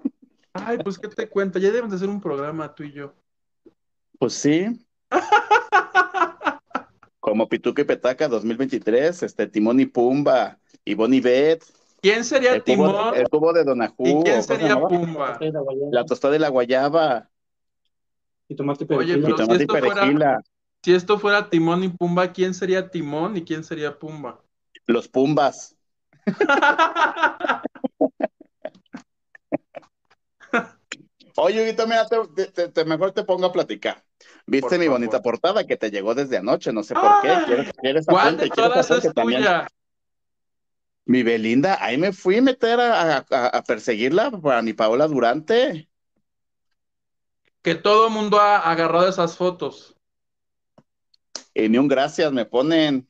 [0.55, 3.13] Ay, pues qué te cuento, ya debemos de hacer un programa tú y yo.
[4.17, 4.85] Pues sí.
[7.19, 11.63] Como Pituca y Petaca 2023, este, Timón y Pumba, y Bonnie Bet,
[12.01, 14.79] ¿Quién sería el cubo, Timón el cubo de Donajú, y quién ¿cómo se sería?
[14.87, 15.39] Pumba?
[15.91, 17.29] la tostada y la guayaba,
[18.47, 20.41] Y tomate Oye, pero si tomate esto fuera- perejila,
[20.83, 24.39] Si esto fuera Timón y Pumba, ¿quién sería Timón y quién sería Pumba?
[24.85, 25.75] los Pumbas.
[31.37, 34.03] Oye, Huguito, mira, te, te- te- mejor te pongo a platicar.
[34.47, 34.99] ¿Viste Por mi favor.
[34.99, 36.71] bonita portada que te llegó desde anoche?
[36.71, 37.43] No sé por Ah, qué.
[37.45, 38.43] ¿Quieres, quieres ¿Cuál apunte?
[38.43, 39.41] de ¿Quieres todas apunte es también?
[39.41, 39.67] tuya?
[41.07, 45.89] Mi Belinda, ahí me fui a meter a, a- a perseguirla para mi Paola Durante.
[47.61, 49.93] Que todo el mundo ha agarrado esas fotos.
[51.53, 53.07] Y ni un gracias me ponen.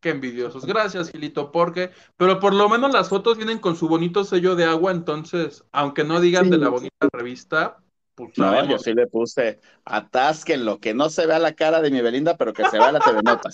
[0.00, 0.64] Qué envidiosos.
[0.64, 4.64] Gracias, Gilito, porque, pero por lo menos las fotos vienen con su bonito sello de
[4.64, 6.50] agua, entonces, aunque no digan Sí.
[6.52, 7.82] de la bonita revista,
[8.14, 8.82] pues No, yo sabemos.
[8.82, 12.64] sí le puse atasquenlo, que no se vea la cara de mi Belinda, pero que
[12.70, 13.52] se vea la TV Notas.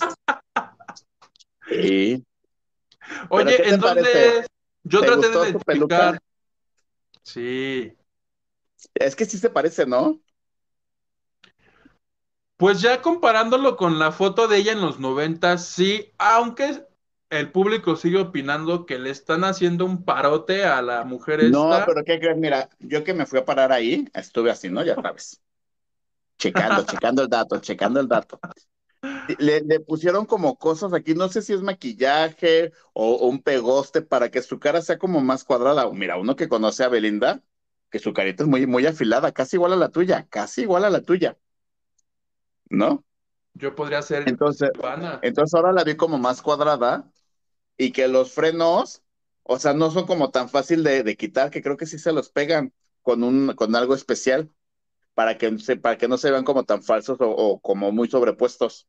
[1.69, 2.23] Sí.
[3.29, 4.37] Oye, ¿qué te ¿en dónde parece?
[4.39, 4.47] es?
[4.83, 6.19] Yo ¿Te traté gustó de identificar.
[7.23, 7.93] Sí.
[8.95, 10.19] Es que sí se parece, ¿no?
[12.57, 16.85] Pues ya comparándolo con la foto de ella en los 90, sí, aunque
[17.29, 22.03] el público sigue opinando que le están haciendo un parote a la mujer No, pero
[22.03, 22.37] ¿qué crees?
[22.37, 24.83] Mira, yo que me fui a parar ahí, estuve así, ¿no?
[24.83, 25.41] Ya sabes.
[26.37, 28.41] Checando, checando el dato, checando el dato.
[29.27, 34.01] le, le pusieron como cosas aquí, no sé si es maquillaje o, o un pegoste
[34.01, 35.89] para que su cara sea como más cuadrada.
[35.91, 37.43] Mira, uno que conoce a Belinda,
[37.91, 40.89] que su carita es muy, muy afilada, casi igual a la tuya, casi igual a
[40.89, 41.37] la tuya.
[42.69, 43.03] ¿No?
[43.53, 44.71] Yo podría ser Entonces,
[45.21, 47.09] entonces ahora la vi como más cuadrada
[47.77, 49.03] y que los frenos,
[49.43, 52.13] o sea, no son como tan fácil de, de quitar, que creo que sí se
[52.13, 54.51] los pegan con un, con algo especial
[55.15, 58.09] para que, se, para que no se vean como tan falsos o, o como muy
[58.09, 58.87] sobrepuestos.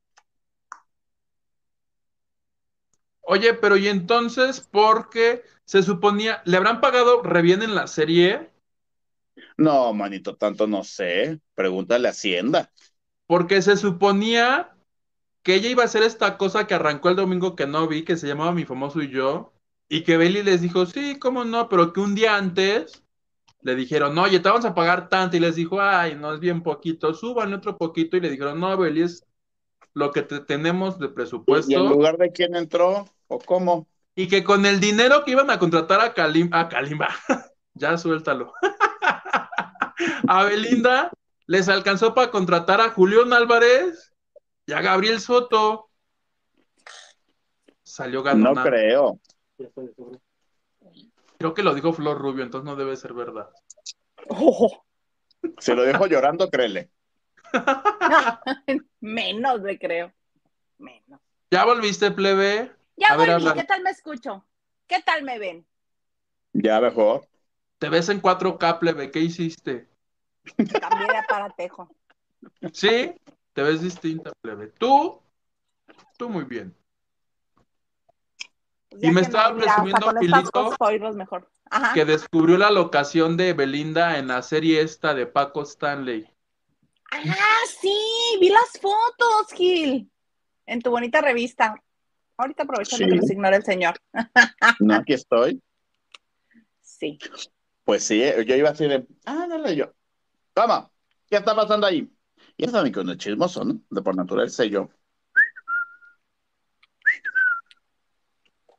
[3.20, 7.86] Oye, pero y entonces, ¿por qué se suponía, le habrán pagado re bien en la
[7.86, 8.50] serie?
[9.56, 11.40] No, manito, tanto no sé.
[11.54, 12.72] Pregúntale a Hacienda.
[13.28, 14.74] Porque se suponía
[15.44, 18.16] que ella iba a hacer esta cosa que arrancó el domingo que no vi, que
[18.16, 19.52] se llamaba Mi Famoso y Yo,
[19.88, 23.04] y que Belly les dijo, sí, cómo no, pero que un día antes
[23.62, 26.62] le dijeron, oye, te vamos a pagar tanto, y les dijo, ay, no, es bien
[26.62, 29.24] poquito, súbanle otro poquito, y le dijeron, no, Belly, es
[29.94, 33.86] lo que te tenemos de ¿Y en presupuesto, lugar de quién entró o cómo?
[34.18, 37.08] y que con el dinero que iban a contratar a Kalim, a Kalimba,
[37.74, 38.52] ya suéltalo,
[40.28, 41.12] a Belinda,
[41.48, 44.14] les alcanzó para contratar a Julián Álvarez
[44.66, 45.90] y a Gabriel Soto.
[47.82, 48.62] Salió No ganona.
[48.62, 49.18] creo.
[49.56, 50.20] Ya estoy de seguro.
[51.38, 53.48] Creo que lo dijo Flor Rubio, entonces no debe ser verdad.
[54.28, 54.84] Oh,
[55.58, 56.90] Se lo dejo llorando, créele.
[59.00, 60.12] menos le creo.
[60.76, 61.18] Menos.
[61.50, 62.70] ¿Ya volviste, plebe?
[62.96, 63.52] Ya A volví.
[63.54, 64.44] ¿qué tal me escucho?
[64.86, 65.66] ¿Qué tal me ven?
[66.52, 67.26] Ya mejor.
[67.78, 69.87] Te ves en 4K, plebe, ¿qué hiciste?
[70.56, 71.88] Cambié de aparatejo.
[72.72, 73.14] ¿Sí?
[73.52, 74.68] Te ves distinta, plebe.
[74.68, 75.20] Tú,
[76.16, 76.74] tú muy bien.
[78.90, 81.50] Pues Y me estaba presumiendo, Pilito, mejor.
[81.70, 81.92] Ajá.
[81.92, 86.26] Que descubrió la locación de Belinda en la serie esta de Paco Stanley.
[87.10, 87.94] Ah, sí,
[88.40, 90.10] vi las fotos, Gil.
[90.66, 91.74] En tu bonita revista.
[92.36, 93.10] Ahorita aprovechando Sí.
[93.10, 93.96] que los ignora el señor.
[94.80, 95.60] No, aquí estoy.
[96.80, 97.18] Sí.
[97.84, 99.92] Pues sí, yo iba así de, ah, dale yo.
[100.58, 100.90] ¿Cómo?
[101.30, 102.10] ¿Qué está pasando ahí?
[102.56, 103.80] Y ya saben que uno es chismoso, ¿no?
[103.90, 104.90] De por naturaleza yo.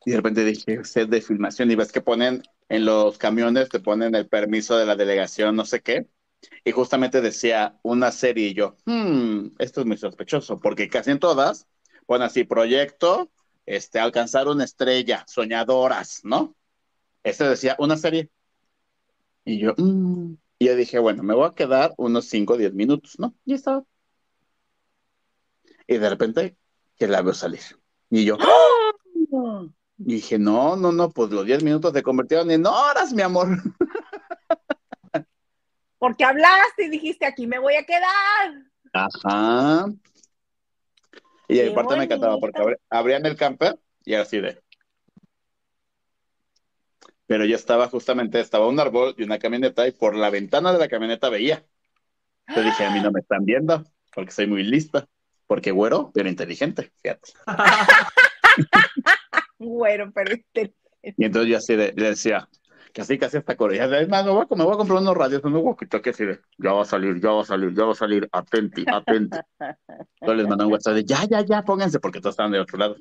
[0.03, 3.79] Y de repente dije, set de filmación, y ves que ponen en los camiones, te
[3.79, 6.09] ponen el permiso de la delegación, no sé qué.
[6.65, 11.19] Y justamente decía una serie, y yo, hmm, esto es muy sospechoso, porque casi en
[11.19, 11.65] todas
[12.05, 13.31] ponen así, proyecto,
[13.65, 16.57] este, alcanzar una estrella, soñadoras, ¿no?
[17.23, 18.29] Este decía una serie.
[19.45, 20.35] Y yo, mm.
[20.59, 23.33] Y yo dije, bueno, me voy a quedar unos 5 o 10 minutos, ¿no?
[23.45, 23.83] Y estaba.
[25.87, 26.57] Y de repente,
[26.97, 27.61] que la veo salir.
[28.09, 28.37] Y yo,
[29.97, 33.47] y dije, no, no, no, pues los 10 minutos se convirtieron en horas, mi amor.
[35.97, 38.63] Porque hablaste y dijiste, aquí me voy a quedar.
[38.93, 39.87] Ajá.
[41.49, 44.61] Y aparte me encantaba porque abrían el camper y así de.
[47.29, 50.79] Pero yo estaba justamente, estaba un árbol y una camioneta y por la ventana de
[50.79, 51.63] la camioneta veía.
[52.47, 53.83] Entonces dije, a mí no me están viendo
[54.15, 55.07] porque soy muy lista.
[55.45, 57.33] Porque güero, pero inteligente, fíjate.
[59.59, 62.49] Güero, pero este- Y entonces yo así de, le decía,
[62.93, 63.85] casi casi hasta corría.
[63.99, 66.39] Es más, me voy, a, me voy a comprar unos radios, unos walkie-talkies así de,
[66.57, 69.37] ya va a salir, ya va a salir, ya va a salir, atenti, atenti.
[69.59, 72.79] Entonces les mandé un WhatsApp de, ya, ya, ya, pónganse, porque todos estaban de otro
[72.79, 72.95] lado.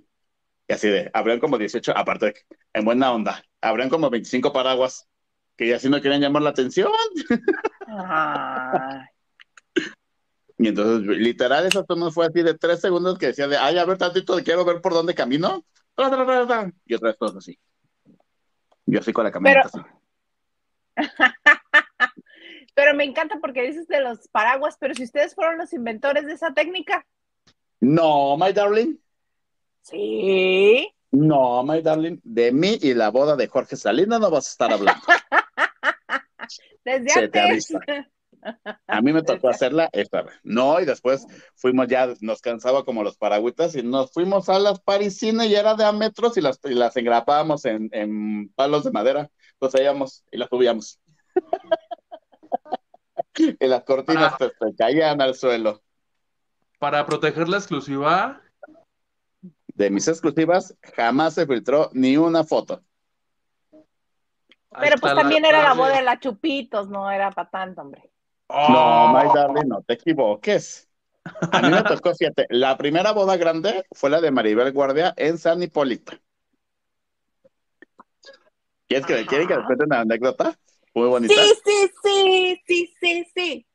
[0.68, 2.40] Y así de, habrían como 18, aparte, de que,
[2.74, 5.08] en buena onda, habrían como 25 paraguas
[5.56, 6.90] que ya sí no querían llamar la atención.
[10.56, 13.84] Y entonces, literal, eso no fue así de tres segundos que decía de, ay, a
[13.84, 15.64] ver, tantito, quiero ver por dónde camino.
[16.86, 17.58] Y otra vez todos así.
[18.86, 19.84] Yo así con la camioneta Pero-
[20.96, 21.08] así.
[22.74, 26.34] Pero me encanta porque dices de los paraguas, pero si ustedes fueron los inventores de
[26.34, 27.04] esa técnica.
[27.80, 28.96] No, my darling.
[29.82, 30.88] Sí.
[31.10, 32.20] No, my darling.
[32.22, 35.02] De mí y la boda de Jorge Salinas no vas a estar hablando.
[36.84, 37.80] Desde Se te avisa.
[38.86, 40.34] A mí me tocó hacerla esta vez.
[40.42, 44.80] No, y después fuimos ya, nos cansaba como los paragüitas y nos fuimos a las
[44.80, 48.92] parisines y era de a metros y las, y las engrapábamos en, en palos de
[48.92, 49.30] madera.
[49.60, 51.00] Los traíamos y las subíamos.
[53.60, 55.82] y las cortinas pues, se caían al suelo.
[56.78, 58.40] Para proteger la exclusiva,
[59.78, 62.82] De mis exclusivas jamás se filtró ni una foto.
[63.70, 68.10] Pero pues también era la boda de la Chupitos, no era para tanto, hombre.
[68.48, 69.08] No, Oh.
[69.12, 70.88] my darling, no te equivoques.
[71.52, 75.38] A mí me tocó, fíjate, la primera boda grande fue la de Maribel Guardia en
[75.38, 76.12] San Hipólito.
[78.88, 80.58] ¿Quieres que, ¿quieren que les cuente una anécdota?
[80.92, 81.34] Muy bonita.
[81.34, 83.66] Sí, sí, sí, sí, sí, sí.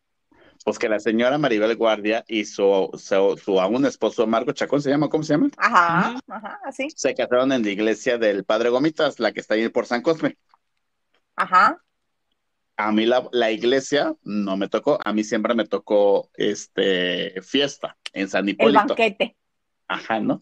[0.64, 4.90] Pues que la señora Maribel Guardia y su, su, su aún esposo Marco Chacón, ¿se
[4.90, 5.10] llama?
[5.10, 5.50] ¿Cómo se llama?
[5.58, 6.88] Ajá, ajá, así.
[6.96, 10.38] Se casaron en la iglesia del Padre Gomitas, la que está ahí por San Cosme.
[11.36, 11.80] Ajá.
[12.78, 17.98] A mí la, la iglesia no me tocó, a mí siempre me tocó este fiesta
[18.14, 18.88] en San El Hipólito.
[18.88, 19.38] banquete.
[19.88, 20.42] Ajá, ¿no?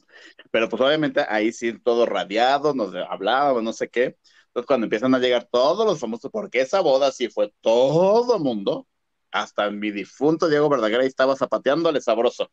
[0.50, 4.18] Pero pues obviamente ahí sí todo radiado, nos hablábamos, no sé qué.
[4.48, 8.88] Entonces cuando empiezan a llegar todos los famosos, porque esa boda sí fue todo mundo,
[9.32, 12.52] hasta mi difunto Diego Verdaguer estaba zapateándole sabroso.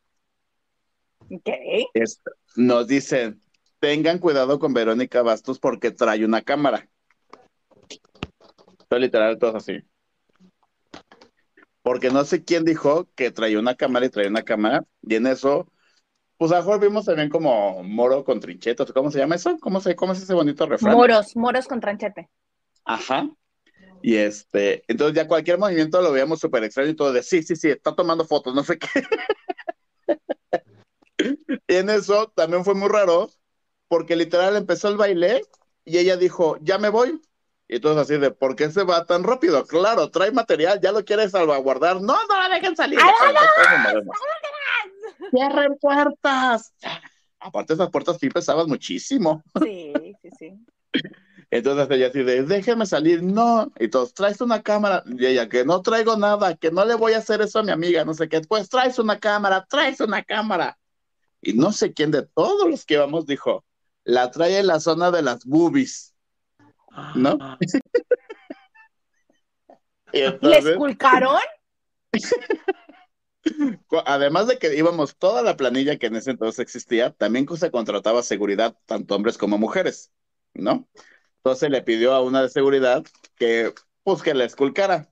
[1.31, 1.49] Ok.
[1.95, 2.23] Es-
[2.57, 3.43] nos dicen,
[3.81, 6.89] tengan cuidado con Verónica Bastos porque trae una cámara.
[8.89, 9.81] Fue literal, todos así.
[11.83, 15.27] Porque no sé quién dijo que traía una cámara y traía una cámara, y en
[15.27, 15.71] eso,
[16.37, 19.59] pues a lo mejor vimos también como moro con trinchetas, ¿cómo se llama eso?
[19.61, 20.97] ¿Cómo se, cómo es ese bonito refrán?
[20.97, 22.29] Moros, moros con tranchete.
[22.85, 23.29] Ajá.
[24.03, 27.57] Y este, entonces ya cualquier movimiento lo veíamos súper extraño y todo de sí, sí,
[27.57, 28.89] sí, está tomando fotos, no sé qué.
[31.69, 33.31] y en eso también fue muy raro,
[33.89, 35.43] porque literal empezó el baile
[35.85, 37.21] y ella dijo, ya me voy.
[37.67, 39.67] Y entonces así de, ¿por qué se va tan rápido?
[39.67, 41.97] Claro, trae material, ya lo quiere salvaguardar.
[42.01, 42.99] No, no la dejen salir.
[45.31, 46.73] Cierren puertas.
[47.39, 49.43] Aparte esas puertas sí pesaban muchísimo.
[49.63, 49.93] Sí,
[50.23, 50.67] sí, sí.
[51.51, 53.73] Entonces ella así de, déjeme salir, no.
[53.79, 55.03] Y todos, traes una cámara.
[55.07, 57.73] Y ella, que no traigo nada, que no le voy a hacer eso a mi
[57.73, 58.41] amiga, no sé qué.
[58.43, 60.79] Pues traes una cámara, traes una cámara.
[61.41, 63.65] Y no sé quién de todos los que íbamos dijo,
[64.05, 66.15] la trae en la zona de las boobies.
[67.15, 67.39] ¿No?
[70.11, 71.37] Y ¿Les culcaron?
[74.07, 78.23] además de que íbamos toda la planilla que en ese entonces existía, también se contrataba
[78.23, 80.11] seguridad, tanto hombres como mujeres,
[80.55, 80.89] ¿no?
[81.49, 83.03] Entonces le pidió a una de seguridad
[83.35, 83.73] que,
[84.03, 85.09] pues, que la esculcara.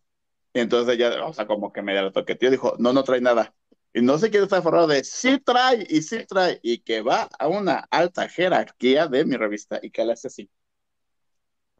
[0.53, 3.55] Y entonces ella, o sea, como que medio la toqueteó, dijo, no, no trae nada.
[3.95, 7.30] Y no sé quién está aferrado de, sí trae, y sí trae, y que va
[7.39, 10.51] a una alta jerarquía de mi revista, y que le hace así.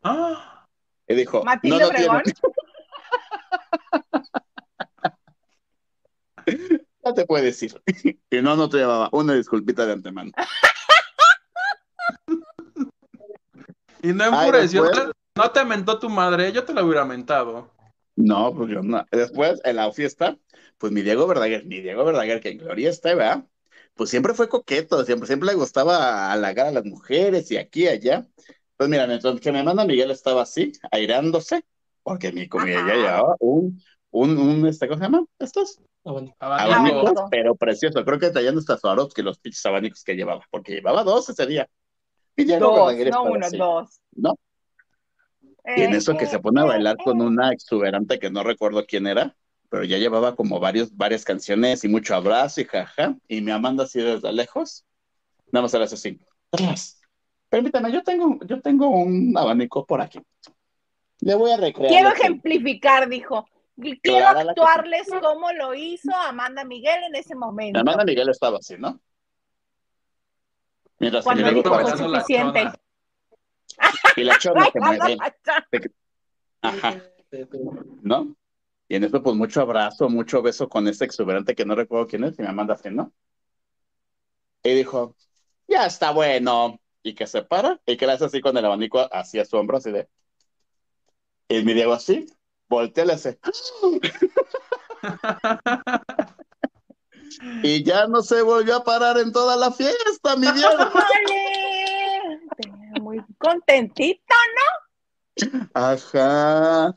[0.03, 0.67] Ah,
[1.07, 2.09] Y dijo, Matilde no, no tiene.
[2.09, 2.33] Obregón.
[7.05, 7.79] Ya te puede decir.
[8.31, 9.11] Y no, no te llevaba.
[9.13, 10.33] Una disculpita de antemano.
[14.09, 17.71] y no Ay, enfureció, después- no te mentó tu madre, yo te la hubiera mentado.
[18.17, 19.05] No, pues yo no.
[19.11, 20.37] Después, en la fiesta,
[20.79, 23.45] pues mi Diego Verdaguer, mi Diego Verdaguer, que en Gloria está, ¿verdad?
[23.95, 27.89] Pues siempre fue coqueto, siempre, siempre le gustaba halagar a las mujeres y aquí y
[27.89, 28.27] allá.
[28.77, 31.65] Pues mira, mientras que mi hermana Miguel estaba así, airándose,
[32.03, 35.25] porque mi comida ya llevaba un, un, un, este, ¿cómo se llama?
[35.39, 37.29] Estos abanicos, Abanico.
[37.31, 38.05] pero precioso.
[38.05, 41.69] Creo que traían hasta Swarovski los pinches abanicos que llevaba, porque llevaba dos ese día.
[42.37, 44.01] Y Diego Dos, no uno, dos.
[44.15, 44.35] ¿no?
[45.65, 47.05] Y en Eh, eso que eh, se pone a eh, bailar eh.
[47.05, 49.35] con una exuberante que no recuerdo quién era,
[49.69, 53.17] pero ya llevaba como varios, varias canciones y mucho abrazo y jaja.
[53.27, 54.85] Y me amanda así desde lejos.
[55.51, 56.21] Nada más era así.
[57.49, 60.21] Permítame, yo tengo, yo tengo un abanico por aquí.
[61.21, 61.91] Le voy a recrear.
[61.91, 63.47] Quiero ejemplificar, dijo.
[64.03, 67.79] Quiero actuarles como lo hizo Amanda Miguel en ese momento.
[67.79, 69.01] Hermana Miguel estaba así, ¿no?
[70.99, 72.03] Mientras que Cuando estaba así.
[72.09, 72.73] la suficiente.
[74.17, 75.17] Y la chona que me.
[76.63, 77.03] Ajá.
[78.03, 78.37] ¿no?
[78.89, 82.25] Y en eso, pues mucho abrazo, mucho beso con este exuberante que no recuerdo quién
[82.25, 83.13] es, y me manda así, ¿no?
[84.63, 85.17] Y dijo,
[85.67, 86.81] ya está bueno.
[87.03, 89.77] Y que se para, y que le hace así con el abanico hacia su hombro,
[89.77, 90.09] así de.
[91.49, 92.27] Y mi Diego así,
[92.69, 93.39] voltea y le hace.
[97.63, 100.47] y ya no se volvió a parar en toda la fiesta, mi.
[100.49, 100.87] ¡Órale!
[103.01, 104.35] Muy contentito.
[105.75, 106.95] Ajá.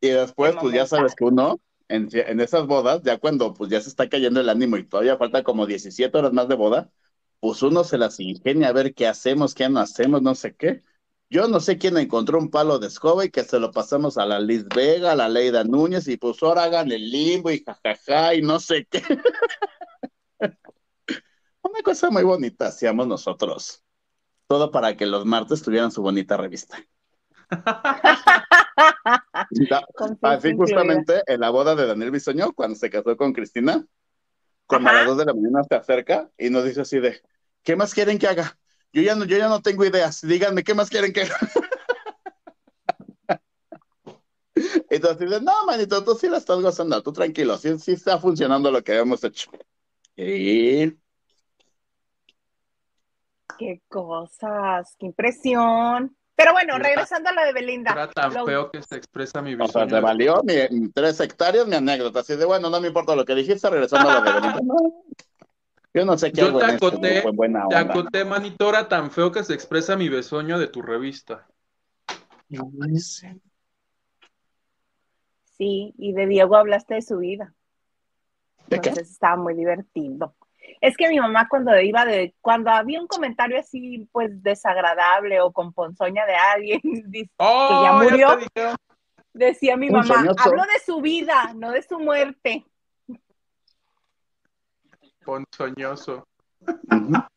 [0.00, 3.80] Y después, pues ya sabes que uno, en, en esas bodas, ya cuando pues ya
[3.80, 6.90] se está cayendo el ánimo y todavía falta como 17 horas más de boda,
[7.40, 10.82] pues uno se las ingenia a ver qué hacemos, qué no hacemos, no sé qué.
[11.32, 14.26] Yo no sé quién encontró un palo de escoba y que se lo pasamos a
[14.26, 18.34] la Liz Vega, a la Leida Núñez, y pues ahora hagan el limbo y jajaja
[18.34, 19.02] y no sé qué.
[21.62, 23.82] Una cosa muy bonita hacíamos nosotros.
[24.46, 26.76] Todo para que los martes tuvieran su bonita revista.
[30.20, 33.82] Así justamente en la boda de Daniel Bisoño, cuando se casó con Cristina,
[34.66, 37.22] como a las dos de la mañana se acerca y nos dice así de,
[37.62, 38.58] ¿qué más quieren que haga?
[38.92, 41.26] Yo ya no, yo ya no tengo ideas, díganme, ¿qué más quieren que?
[44.90, 48.70] Entonces dice, no, manito, tú sí la estás gozando, tú tranquilo, sí, sí está funcionando
[48.70, 49.50] lo que habíamos hecho.
[50.14, 50.92] Y
[53.58, 56.16] Qué cosas, qué impresión.
[56.34, 57.92] Pero bueno, regresando a lo de Belinda.
[57.92, 61.66] Era tan Lo- feo que se expresa mi O sea, te valió mi- tres hectáreas
[61.66, 62.20] mi anécdota.
[62.20, 64.60] Así de, bueno, no me importa lo que dijiste, regresando a lo de Belinda.
[65.94, 67.94] Yo no sé qué Yo hago te en este acoté, grupo en buena Te onda.
[67.94, 71.46] acoté, manito, era tan feo que se expresa mi besoño de tu revista.
[75.56, 77.54] Sí, y de Diego hablaste de su vida.
[78.66, 78.88] ¿De qué?
[78.88, 80.34] Entonces estaba muy divertido.
[80.80, 85.52] Es que mi mamá cuando iba de, cuando había un comentario así, pues desagradable o
[85.52, 87.82] con ponzoña de alguien, dice- ¡Oh!
[87.84, 88.28] ya murió.
[88.38, 88.76] te dijeron.
[89.34, 92.64] decía mi mamá, hablo de su vida, no de su muerte.
[95.24, 96.26] Ponzoñoso.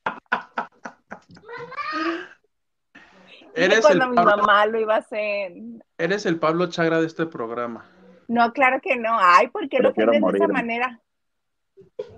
[3.55, 5.53] Eres el, cuando mi Pablo, mamá lo iba a hacer.
[5.97, 7.89] eres el Pablo Chagra de este programa.
[8.27, 9.17] No, claro que no.
[9.17, 10.99] Ay, ¿por qué lo ofendes de esa manera?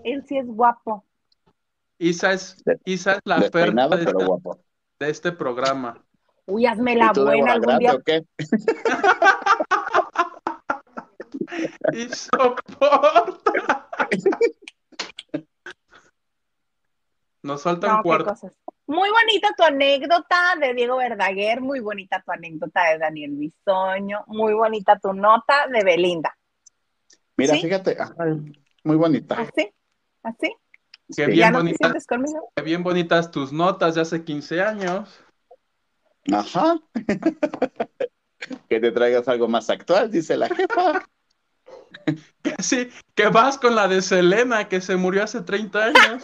[0.04, 1.06] Él sí es guapo.
[2.00, 4.12] Isa es, Isa es la perla de,
[5.10, 6.04] este programa.
[6.48, 7.94] Uy, hazme la ¿Y tú, buena algún Grande, día.
[7.94, 8.26] o qué?
[11.94, 13.38] Y soporta.
[17.48, 18.30] Nos falta No, un qué cuarto.
[18.32, 18.52] cosas.
[18.88, 24.54] Muy bonita tu anécdota de Diego Verdaguer, muy bonita tu anécdota de Daniel Bisoño, muy
[24.54, 26.38] bonita tu nota de Belinda.
[27.38, 27.62] Mira, ¿Sí?
[27.62, 29.36] fíjate, ay, muy bonita.
[29.40, 29.72] ¿Así?
[30.24, 30.54] ¿Así?
[31.16, 31.32] Qué Sí.
[31.32, 31.78] bien ¿Ya no te bonita.
[31.78, 32.52] sientes conmigo?
[32.54, 35.24] Qué bien bonitas tus notas de hace 15 años.
[36.34, 36.78] Ajá.
[38.70, 41.08] que te traigas algo más actual, dice la jefa.
[42.42, 46.22] Que sí, que vas con la de Selena, que se murió hace 30 años.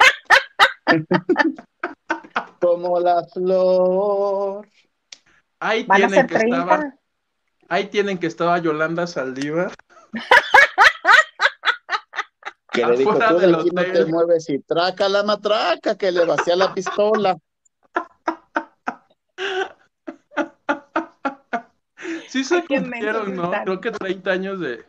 [2.59, 4.67] Como la flor.
[5.59, 6.97] Ahí Van tienen que estaba, 30.
[7.69, 9.71] ahí tienen que estaba Yolanda Saldívar.
[12.71, 16.11] Que le dijo, tú de del aquí no te mueves y traca la matraca, que
[16.11, 17.37] le vacía la pistola.
[22.27, 23.51] Sí se Ay, cumplieron, ¿no?
[23.51, 24.83] Creo que 30 años de,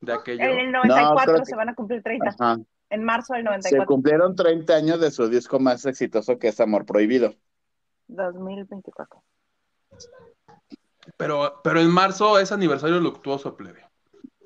[0.00, 0.42] de aquello.
[0.42, 2.30] En el 94 creo que- se van a cumplir 30.
[2.30, 2.56] Ajá.
[2.90, 3.86] En marzo del Se 94.
[3.86, 7.34] cumplieron 30 años de su disco más exitoso que es Amor Prohibido.
[8.08, 9.22] 2024.
[11.16, 13.84] Pero, pero en marzo es aniversario luctuoso, plebe.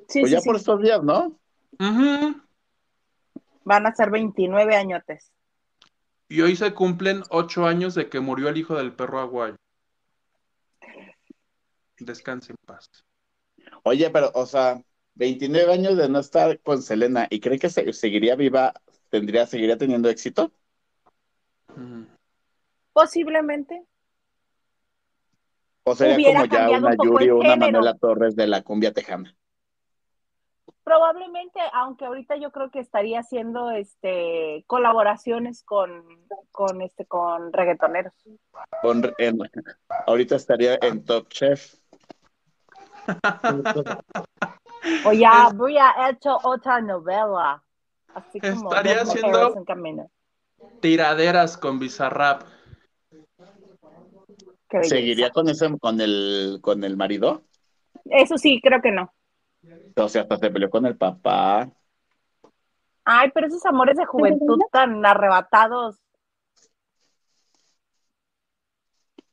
[0.09, 0.49] Sí, Pues sí, ya sí.
[0.49, 1.39] por estos días, ¿no?
[1.79, 2.41] Ujú.
[3.65, 5.31] Van a ser 29 añotes.
[6.29, 9.57] Y hoy se cumplen 8 años de que murió el hijo del perro aguayo.
[11.99, 12.89] Descanse en paz.
[13.85, 14.83] Oye, pero, o sea,
[15.15, 18.73] 29 años de no estar con Selena y cree que se- seguiría viva,
[19.11, 20.53] tendría, seguiría teniendo éxito.
[22.93, 23.85] Posiblemente.
[25.85, 27.73] O sería Hubiera como ya una un Yuri o una género.
[27.73, 29.35] Manuela Torres de la cumbia tejana.
[30.85, 36.05] Probablemente, aunque ahorita yo creo que estaría haciendo este colaboraciones con,
[36.51, 38.13] con este con reggaetoneros.
[38.81, 39.39] Con- en-
[40.07, 41.77] ahorita estaría en Top Chef.
[45.05, 47.63] O ya habría hecho otra novela.
[48.15, 50.11] Así como Estaría haciendo- mujeres en camino.
[50.81, 52.43] Tiraderas con Bizarrap.
[54.83, 57.45] ¿Seguiría con ese, con el, con el marido?
[58.07, 59.13] Eso sí, creo que no.
[59.97, 61.71] O sea, hasta se peleó con el papá.
[63.05, 66.01] Ay, pero esos amores de juventud tan arrebatados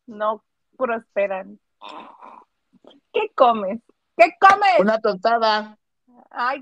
[0.08, 0.44] no
[0.78, 1.60] prosperan.
[3.14, 3.80] ¿Qué comes?
[4.20, 4.80] ¿Qué comes?
[4.80, 5.78] Una tostada.
[6.30, 6.62] Ay,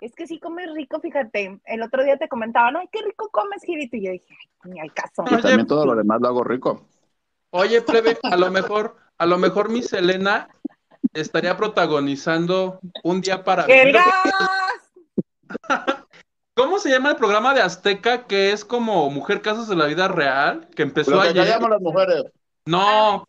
[0.00, 1.60] es que sí comes rico, fíjate.
[1.64, 3.96] El otro día te comentaban, ay, qué rico comes, Girito.
[3.96, 4.26] Y yo dije,
[4.60, 5.24] ay, ni al caso.
[5.28, 6.86] Y Oye, también todo lo demás lo hago rico.
[7.50, 10.48] Oye, plebe, a lo mejor, a lo mejor mi Selena
[11.12, 14.04] estaría protagonizando un día para ¡El gas!
[16.54, 20.06] ¿Cómo se llama el programa de Azteca que es como Mujer Casos de la Vida
[20.06, 20.68] Real?
[20.76, 21.44] Que empezó Lo que ayer.
[21.44, 22.24] callamos las mujeres.
[22.66, 23.26] No,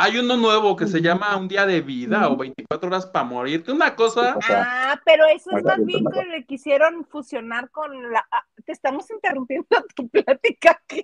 [0.00, 3.72] hay uno nuevo que se llama Un día de vida o 24 horas para morirte.
[3.72, 4.38] Una cosa.
[4.48, 8.24] Ah, pero eso es más bien que le quisieron fusionar con la...
[8.30, 11.02] ah, te estamos interrumpiendo tu plática aquí.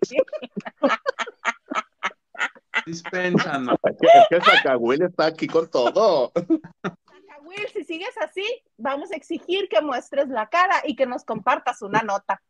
[2.87, 3.77] Dispénsanos.
[3.83, 6.31] es que, Zacahuil está aquí con todo.
[7.43, 11.83] Will, si sigues así, vamos a exigir que muestres la cara y que nos compartas
[11.83, 12.41] una nota.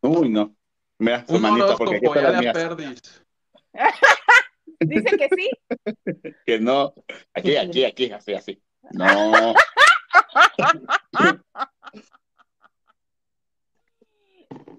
[0.00, 0.54] Uy, no.
[0.98, 2.94] Mira, su Un manita, porque aquí horóscopo están ya
[4.80, 5.50] Dice que sí.
[6.46, 6.94] Que no.
[7.34, 8.62] Aquí, aquí, aquí, así, así.
[8.92, 9.54] No.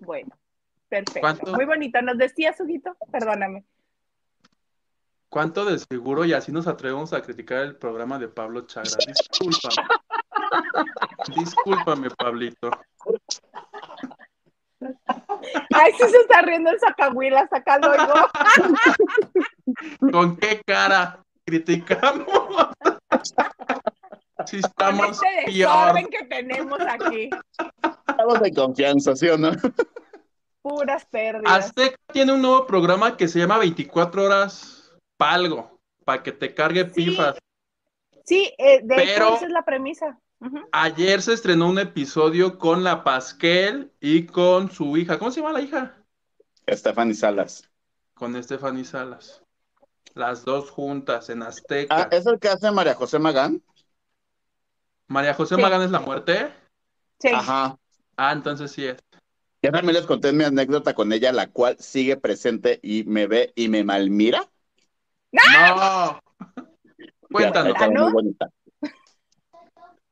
[0.02, 0.30] Bueno,
[0.88, 1.20] perfecto.
[1.20, 1.54] ¿Cuánto?
[1.54, 2.02] Muy bonito.
[2.02, 2.98] ¿Nos decías, Huguito?
[3.12, 3.64] Perdóname.
[5.30, 6.26] ¿Cuánto de seguro?
[6.26, 8.90] Y así nos atrevemos a criticar el programa de Pablo Chagra.
[9.08, 9.88] Discúlpame.
[11.36, 12.72] Discúlpame, Pablito.
[15.74, 18.14] Ay, sí se está riendo el sacahuila, sacalo oigo.
[20.12, 22.28] ¿Con qué cara criticamos?
[24.46, 25.70] Si Con estamos este peor.
[25.86, 27.30] desorden que tenemos aquí.
[28.08, 29.52] Estamos de confianza, ¿sí o no?
[30.62, 31.52] Puras pérdidas.
[31.68, 36.86] Azteca tiene un nuevo programa que se llama 24 horas palgo, para que te cargue
[36.90, 37.06] Sí.
[37.06, 37.38] pifas.
[38.26, 40.18] Sí, eh, de Pero- hecho, esa es la premisa.
[40.72, 45.20] Ayer se estrenó un episodio con la Pasquel y con su hija.
[45.20, 45.98] ¿Cómo se llama la hija?
[46.70, 47.70] Stephanie Salas.
[48.14, 49.44] Con Stephanie Salas.
[50.14, 52.04] Las dos juntas en Azteca.
[52.04, 53.62] Ah, ¿es el que hace María José Magán?
[55.08, 55.62] María José Sí.
[55.62, 56.52] Magán es la muerte.
[57.20, 57.30] Sí.
[57.30, 57.78] Ajá.
[58.16, 58.98] Ah, entonces sí es.
[59.62, 63.52] Ya también les conté mi anécdota con ella, la cual sigue presente y me ve
[63.56, 64.50] y me malmira.
[65.32, 66.22] No.
[67.32, 67.74] Cuéntanos.
[67.74, 68.04] Estaba ¿no?
[68.06, 68.50] muy bonita.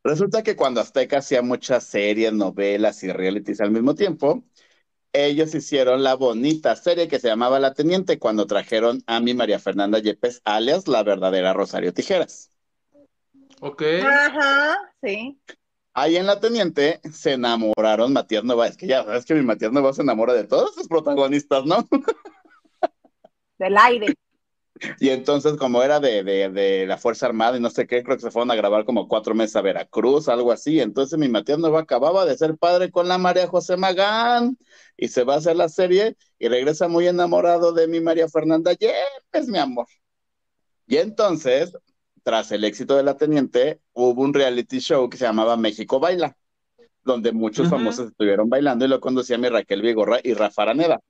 [0.07, 4.41] Resulta que cuando Azteca hacía muchas series, novelas y realities al mismo tiempo,
[5.11, 9.59] ellos hicieron la bonita serie que se llamaba La Teniente cuando trajeron a mi María
[9.59, 12.51] Fernanda Yepes, alias la verdadera Rosario Tijeras.
[13.59, 13.83] Ok.
[14.01, 15.37] Ajá, sí.
[15.93, 18.67] Ahí en La Teniente se enamoraron Matías Nova.
[18.67, 21.85] Es que ya sabes que mi Matías Nova se enamora de todos sus protagonistas, ¿no?
[23.59, 24.15] Del aire.
[24.99, 28.17] Y entonces, como era de, de, de la Fuerza Armada y no sé qué, creo
[28.17, 30.79] que se fueron a grabar como cuatro meses a Veracruz, algo así.
[30.79, 34.57] Entonces, mi Matías Nova acababa de ser padre con la María José Magán
[34.97, 38.73] y se va a hacer la serie y regresa muy enamorado de mi María Fernanda
[38.73, 39.87] Yepes, mi amor.
[40.87, 41.73] Y entonces,
[42.23, 46.37] tras el éxito de La Teniente, hubo un reality show que se llamaba México Baila,
[47.03, 51.01] donde muchos famosos estuvieron bailando y lo conducía mi Raquel Vigorra y Rafa Araneda.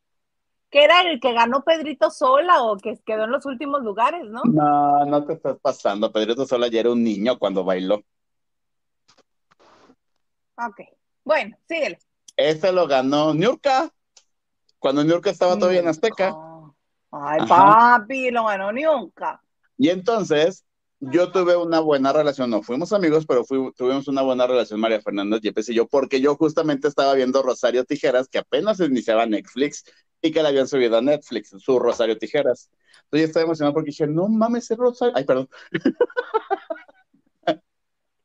[0.69, 4.41] Que era el que ganó Pedrito Sola o que quedó en los últimos lugares, ¿no?
[4.43, 6.11] No, no te estás pasando.
[6.11, 8.03] Pedrito Sola ya era un niño cuando bailó.
[10.57, 10.81] Ok.
[11.23, 11.99] Bueno, síguele.
[12.35, 13.89] Ese lo ganó Niurka,
[14.79, 16.35] cuando Niurka estaba todavía en Azteca.
[17.11, 17.97] Ay, Ajá.
[17.99, 19.41] papi, lo ganó nunca.
[19.77, 20.65] Y entonces
[20.99, 25.01] yo tuve una buena relación, no fuimos amigos, pero fui- tuvimos una buena relación María
[25.01, 29.83] Fernanda Yepes y yo, porque yo justamente estaba viendo Rosario Tijeras, que apenas iniciaba Netflix
[30.21, 32.69] y que la habían subido a Netflix, su Rosario Tijeras.
[33.03, 35.13] Entonces yo estaba emocionado porque dije, no mames, es Rosario.
[35.15, 35.49] Ay, perdón.
[37.49, 37.61] Le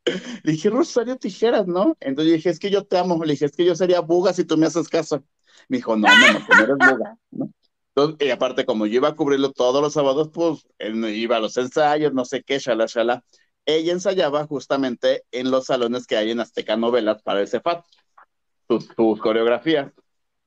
[0.53, 1.97] dije, Rosario Tijeras, ¿no?
[2.01, 3.23] Entonces yo dije, es que yo te amo.
[3.25, 5.23] Le dije, es que yo sería buga si tú me haces caso.
[5.69, 7.53] Me dijo, no, no, no, no eres buga, ¿no?
[7.95, 11.57] Entonces, y aparte, como yo iba a cubrirlo todos los sábados, pues iba a los
[11.59, 13.23] ensayos, no sé qué, shala, shala.
[13.67, 17.85] Ella ensayaba justamente en los salones que hay en Azteca Novelas para el CEFAT,
[18.67, 19.93] sus, sus coreografías.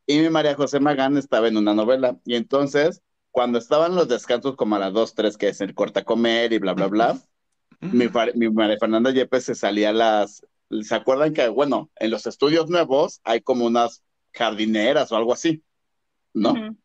[0.07, 2.17] Y mi María José Magán estaba en una novela.
[2.25, 3.01] Y entonces,
[3.31, 6.59] cuando estaban los descansos, como a las 2, 3, que es el corta comer y
[6.59, 7.19] bla, bla, bla,
[7.79, 10.45] mi, mi María Fernanda Yepes se salía a las.
[10.81, 14.03] ¿Se acuerdan que, bueno, en los estudios nuevos hay como unas
[14.33, 15.63] jardineras o algo así?
[16.33, 16.51] ¿no?
[16.51, 16.77] Ujú.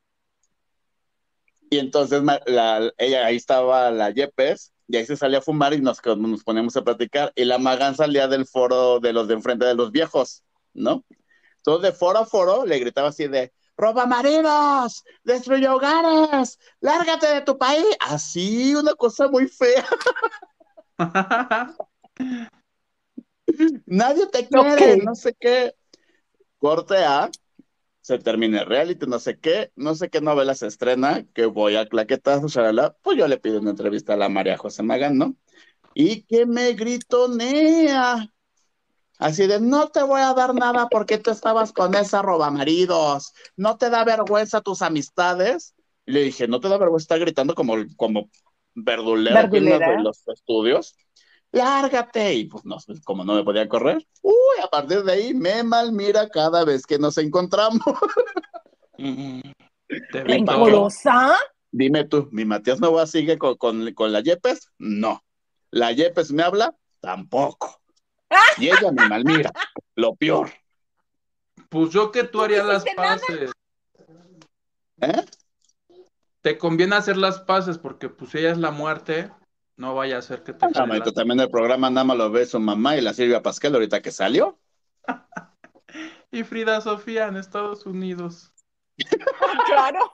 [1.70, 5.80] Y entonces la- ella ahí estaba la Yepes, y ahí se salía a fumar y
[5.80, 7.32] nos, nos poníamos a platicar.
[7.36, 10.42] Y la Magán salía del foro de los de enfrente de los viejos,
[10.74, 11.04] ¿no?
[11.60, 15.04] Entonces, de foro a foro, le gritaba así de: ¡Roba maridos!
[15.24, 16.58] ¡Destruye hogares!
[16.80, 17.84] ¡Lárgate de tu país!
[18.00, 19.86] Así, una cosa muy fea.
[23.86, 25.74] Nadie te quiere, no sé qué.
[26.58, 27.30] Corte A,
[28.00, 31.76] se termina el reality, no sé qué, no sé qué novela se estrena, que voy
[31.76, 35.36] a claquetazo, shalala, pues yo le pido una entrevista a la María José Magán, ¿no?
[35.94, 38.32] Y que me gritonea.
[39.20, 43.32] Así de, no te voy a dar nada porque tú estabas con esa roba maridos,
[43.54, 45.74] no te da vergüenza tus amistades.
[46.06, 48.30] Y le dije, ¿no te da vergüenza estar gritando como, como
[48.74, 49.98] verdulera, aquí en los- Verdulera.
[49.98, 50.96] en los estudios?
[51.52, 52.32] Lárgate.
[52.32, 55.62] Y pues no, pues, como no me podía correr, uy, a partir de ahí me
[55.64, 57.82] malmira cada vez que nos encontramos.
[60.12, 61.36] ¿Rencorosa?
[61.72, 64.70] Dime tú, ¿mi Matías Nova sigue con, con, con la Yepes?
[64.78, 65.22] No.
[65.70, 66.74] ¿La Yepes me habla?
[67.00, 67.79] Tampoco.
[68.58, 69.50] Y ella me malmira.
[69.96, 70.50] Lo peor.
[71.68, 73.50] Pues yo que tú ¿Tú harías las paces.
[75.00, 75.24] ¿Eh?
[76.40, 79.30] Te conviene hacer las paces porque pues ella es la muerte.
[79.76, 82.44] No vaya a ser que te Ah, la- también el programa nada más lo ve
[82.46, 84.58] su mamá y la Silvia Pascal ahorita que salió.
[86.32, 88.52] Y Frida Sofía en Estados Unidos.
[89.66, 90.12] Claro.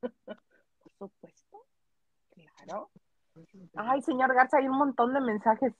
[0.00, 1.64] Por supuesto.
[2.64, 2.90] Claro.
[3.76, 5.72] Ay, señor Garza, hay un montón de mensajes.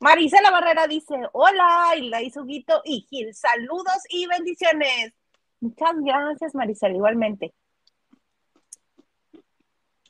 [0.00, 5.12] Marisela Barrera dice, hola, y la hizo Guito y Gil, saludos y bendiciones.
[5.60, 7.54] Muchas gracias, Marisela, igualmente.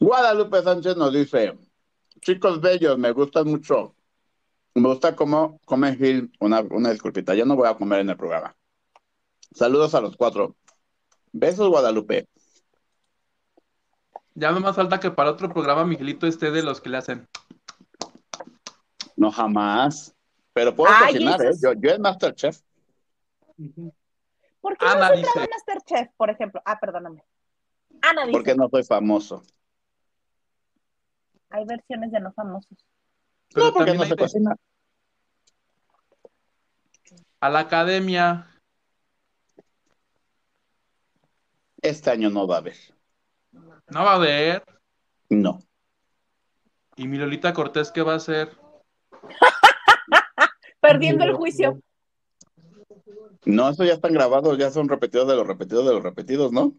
[0.00, 1.58] Guadalupe Sánchez nos dice,
[2.20, 3.94] chicos bellos, me gustan mucho.
[4.74, 6.30] Me gusta cómo come Gil.
[6.38, 8.54] Una, una disculpita, yo no voy a comer en el programa.
[9.52, 10.56] Saludos a los cuatro.
[11.32, 12.28] Besos, Guadalupe.
[14.34, 17.28] Ya no más falta que para otro programa Miguelito esté de los que le hacen.
[19.18, 20.14] No, jamás.
[20.52, 21.50] Pero puedo Ay, cocinar, ¿eh?
[21.60, 22.60] Yo, yo es Masterchef.
[24.60, 26.62] ¿Por qué Ana no has entrado dice- en Masterchef, por ejemplo?
[26.64, 27.24] Ah, perdóname.
[28.00, 29.42] Ana dice, Porque no soy famoso.
[31.50, 32.78] hay versiones de no famosos.
[33.52, 34.56] Pero no, porque no de- cocinar.
[37.40, 38.46] a la academia.
[41.82, 42.76] Este año no va a haber.
[43.52, 44.62] No va a haber.
[45.30, 45.58] No.
[46.96, 48.56] ¿Y mi Lolita Cortés qué va a hacer?
[50.92, 51.80] Perdiendo el juicio.
[53.44, 56.72] No, eso ya están grabados, ya son repetidos de los repetidos de los repetidos, ¿no?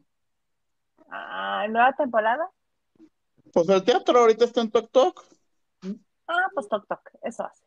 [1.10, 2.50] Ah, nueva temporada.
[3.54, 5.26] Pues el teatro ahorita está en Tok Tok.
[6.28, 7.64] Ah, pues toc toc, eso hace.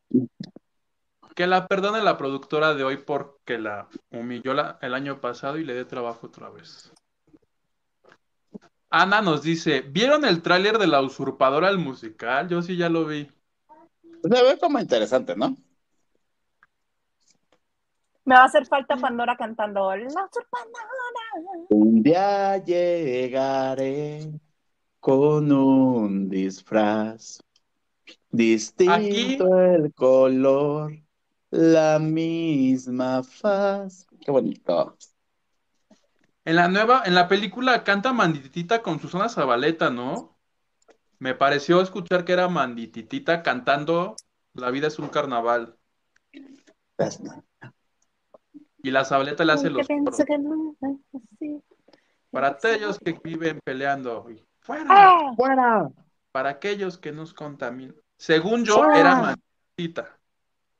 [1.34, 5.64] Que la perdone la productora de hoy porque la humilló la- el año pasado y
[5.64, 6.93] le dé trabajo otra vez.
[8.90, 12.49] Ana nos dice, ¿vieron el tráiler de La Usurpadora el musical?
[12.49, 13.28] Yo sí ya lo vi.
[14.22, 15.57] Se ve como interesante, ¿no?
[18.25, 21.68] Me va a hacer falta Pandora cantando La usurpadora.
[21.70, 24.31] Un día llegaré
[25.01, 27.41] con un disfraz.
[28.31, 30.93] Distinto el color,
[31.51, 34.07] la misma faz.
[34.20, 34.97] Qué bonito.
[36.45, 40.39] En la nueva, en la película canta Mandititita con Susana Zabaleta, ¿no?
[41.18, 44.16] Me pareció escuchar que era Mandititita cantando
[44.55, 45.77] La vida es un carnaval.
[48.83, 50.26] Y la Zabaleta le hace los Porque pienso coros.
[50.26, 51.62] que no es así.
[52.30, 54.26] Para aquellos que viven peleando.
[54.30, 54.87] y ¡Fuera!
[54.89, 55.33] ¡Ah!
[55.37, 55.89] ¡Fuera!
[56.33, 57.95] Para aquellos que nos contaminan.
[58.16, 58.99] Según yo, ¡Fuera!
[58.99, 60.18] era Mandititita.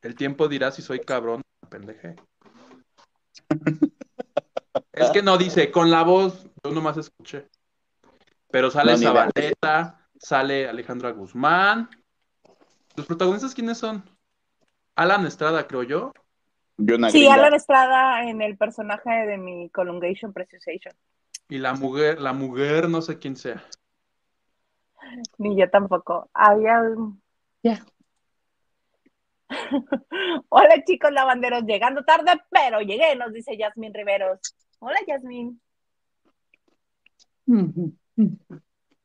[0.01, 2.17] El tiempo dirá si soy cabrón, pendeje.
[4.93, 7.49] Es que no dice, con la voz, yo nomás escuché.
[8.51, 8.99] Pero sale No.
[8.99, 11.89] Zabaleta, sale Alejandra Guzmán.
[12.97, 14.03] ¿Los protagonistas quiénes son?
[14.95, 16.13] Alan Estrada, creo yo.
[16.77, 17.35] Sí, gringa.
[17.35, 20.95] Alan Estrada en el personaje de mi Colungation Preciosation.
[21.49, 23.63] Y la mujer, la mujer, no sé quién sea.
[25.39, 26.31] Ni yo tampoco.
[26.33, 27.23] Había un...
[27.63, 27.85] Ya.
[30.49, 34.41] Hola chicos lavanderos, llegando tarde, pero llegué, nos dice Yasmin Riveros.
[34.79, 35.61] Hola Yasmin.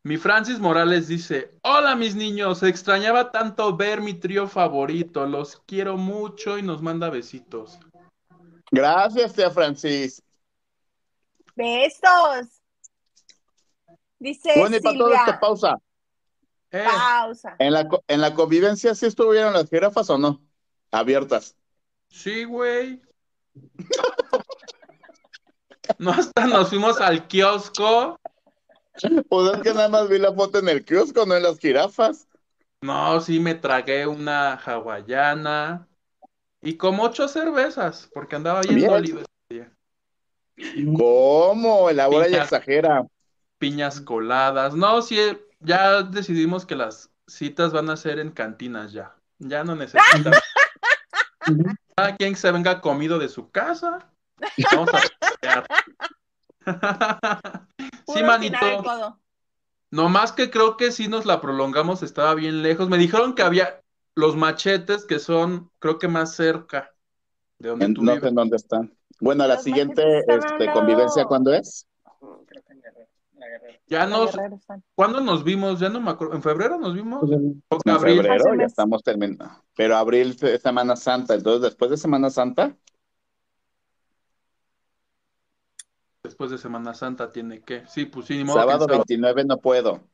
[0.08, 5.98] Mi Francis Morales dice, hola mis niños, extrañaba tanto ver mi trío favorito, los quiero
[5.98, 7.78] mucho y nos manda besitos.
[8.72, 10.24] Gracias, tía Francis.
[11.58, 12.62] Besos.
[14.18, 15.40] Dice Bueno, y para todo esto, Silvia.
[15.42, 15.78] pausa.
[16.72, 17.56] Eh, Pausa.
[17.60, 20.42] ¿En la, ¿En la convivencia sí estuvieron las jirafas o no?
[20.90, 21.58] Abiertas.
[22.08, 23.02] sí, güey.
[26.00, 28.20] No hasta nos fuimos al kiosco.
[29.30, 32.28] Pues es que nada más vi la foto en el kiosco, no en las jirafas.
[32.82, 35.88] No, sí me tragué una hawaiana
[36.62, 39.72] y como ocho cervezas, porque andaba dolido ese día.
[40.98, 41.90] ¿Cómo?
[41.90, 42.44] Elabora y Piña.
[42.44, 43.06] exagera.
[43.58, 44.76] Piñas coladas.
[44.76, 45.18] No, sí,
[45.60, 49.16] ya decidimos que las citas van a ser en cantinas ya.
[49.40, 50.40] Ya no necesitamos.
[51.96, 54.12] Cada quien se venga comido de su casa.
[54.72, 55.02] Vamos a
[56.68, 57.68] pasear.
[58.08, 58.58] Sí, manito.
[58.84, 59.20] codo.
[59.90, 62.90] Nomás que creo que sí nos la prolongamos, estaba bien lejos.
[62.90, 63.82] Me dijeron que había
[64.16, 66.94] los machetes que son, creo que más cerca
[67.60, 68.30] de donde En- tú no sé vives.
[68.30, 68.94] en dónde están.
[69.22, 71.26] Bueno, la Los siguiente este, convivencia.
[71.26, 71.88] ¿cuándo es?
[72.48, 73.80] Creo que en Guerrero, la Guerrero.
[73.88, 74.60] Ya La nos, Guerrero.
[74.94, 75.80] ¿cuándo nos vimos?
[75.80, 76.36] Ya no me acuerdo.
[76.36, 77.22] ¿En febrero nos vimos?
[77.22, 78.18] Pues el- ¿O En abril?
[78.22, 79.50] Febrero, ya estamos terminando.
[79.76, 82.76] Pero abril es Semana Santa, entonces después de Semana Santa,
[86.38, 87.84] Después de Semana Santa tiene que.
[87.88, 90.08] Sí, pues sí, ni modo que sábado el sábado- 29 no puedo.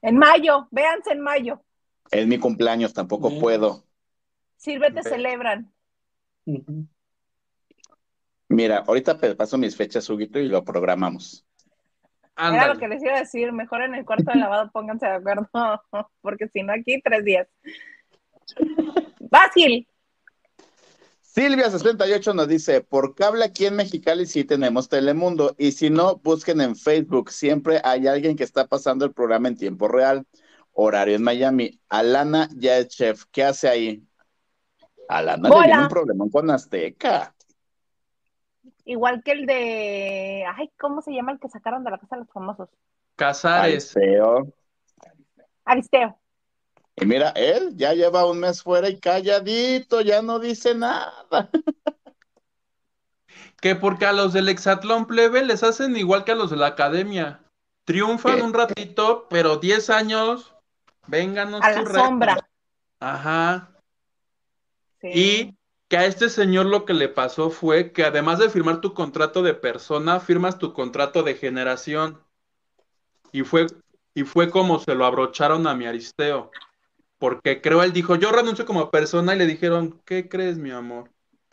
[0.00, 1.62] En mayo, véanse en mayo.
[2.10, 3.42] Es mi cumpleaños, tampoco Bien.
[3.42, 3.84] puedo.
[4.56, 5.02] Sírvete, Ve.
[5.02, 5.70] celebran.
[8.48, 11.44] Mira, ahorita paso mis fechas, Huguito, y lo programamos.
[12.34, 12.72] Era Ándale.
[12.72, 13.52] lo que les iba a decir.
[13.52, 15.50] Mejor en el cuarto de lavado pónganse de acuerdo.
[16.22, 17.48] Porque si no, aquí tres días.
[19.30, 19.86] Vas, Gil.
[21.34, 26.60] Silvia68 nos dice, por cable aquí en Mexicali sí tenemos Telemundo y si no, busquen
[26.60, 30.26] en Facebook, siempre hay alguien que está pasando el programa en tiempo real.
[30.74, 31.80] Horario en Miami.
[31.88, 34.06] Alana ya es chef, ¿qué hace ahí?
[35.08, 35.66] Alana le Hola.
[35.66, 37.34] viene un problema con Azteca.
[38.84, 40.44] Igual que el de.
[40.54, 42.68] Ay, ¿cómo se llama el que sacaron de la casa de los famosos?
[43.16, 43.96] Casares.
[43.96, 44.52] Aristeo.
[45.64, 46.18] Aristeo.
[46.96, 51.50] Y mira, él ya lleva un mes fuera y calladito, ya no dice nada.
[53.60, 56.66] Que porque a los del Hexatlón plebe les hacen igual que a los de la
[56.66, 57.44] academia.
[57.84, 58.42] Triunfan ¿Qué?
[58.42, 60.52] un ratito, pero 10 años,
[61.06, 62.04] vénganos A tu la reto.
[62.04, 62.48] sombra.
[62.98, 63.70] Ajá.
[65.00, 65.08] Sí.
[65.14, 68.94] Y que a este señor lo que le pasó fue que además de firmar tu
[68.94, 72.20] contrato de persona, firmas tu contrato de generación.
[73.30, 73.68] Y fue,
[74.12, 76.50] y fue como se lo abrocharon a mi Aristeo.
[77.22, 81.08] Porque creo él dijo, yo renuncio como persona y le dijeron, ¿qué crees, mi amor?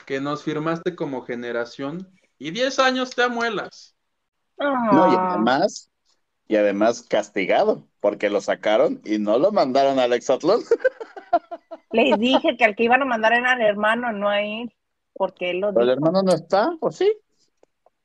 [0.07, 2.09] Que nos firmaste como generación
[2.39, 3.95] y 10 años te amuelas.
[4.57, 5.27] No, y Ah.
[5.29, 5.91] además,
[6.47, 10.61] y además castigado, porque lo sacaron y no lo mandaron al Exatlón.
[11.91, 14.73] Les dije que al que iban a mandar era al hermano, no a él.
[15.13, 17.13] Porque él lo Pero el hermano no está, ¿o sí?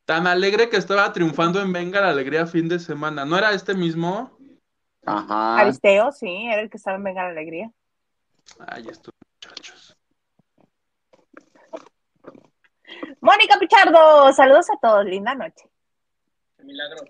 [0.04, 3.24] Tan alegre que estaba triunfando en Venga la Alegría fin de semana.
[3.24, 4.33] ¿No era este mismo?
[5.06, 5.58] Ajá.
[5.60, 7.70] Aristeo, sí, era el que estaba en Venga la Alegría.
[8.66, 9.96] Ay, estos muchachos.
[13.20, 15.68] Mónica Pichardo, saludos a todos, linda noche.
[16.56, 17.04] Qué milagro.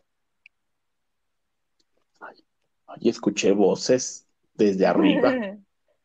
[2.98, 5.32] Y escuché voces desde arriba.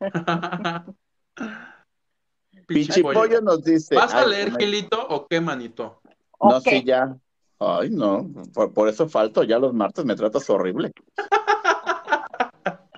[2.66, 3.94] Pichipollo nos dice.
[3.94, 6.00] ¿Vas a Ay, leer, me- Gilito, o qué, manito?
[6.42, 6.62] No, Ok.
[6.64, 7.16] sí, ya.
[7.58, 8.28] Ay, no.
[8.54, 9.42] Por, por eso falto.
[9.44, 10.92] Ya los martes me tratas horrible.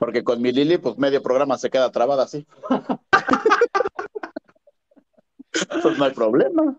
[0.03, 2.45] Porque con mi Lili, pues medio programa se queda trabada así.
[5.81, 6.77] Pues no hay problema.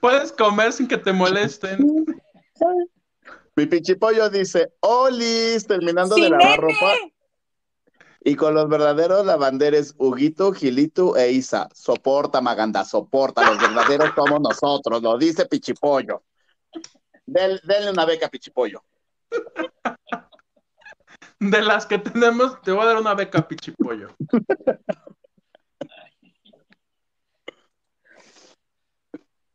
[0.00, 2.04] Puedes comer sin que te molesten.
[3.54, 6.72] Mi pichipollo dice, Olis, terminando ¡Sí, de lavar nene!
[6.80, 6.92] ropa.
[8.24, 11.68] Y con los verdaderos lavanderes, Huguito, Gilito e Isa.
[11.72, 13.48] Soporta, Maganda, soporta.
[13.48, 16.24] Los verdaderos somos nosotros, lo dice Pichipollo.
[17.24, 18.82] Del- denle una beca Pichipollo.
[21.50, 24.08] De las que tenemos, te voy a dar una beca, pichipollo.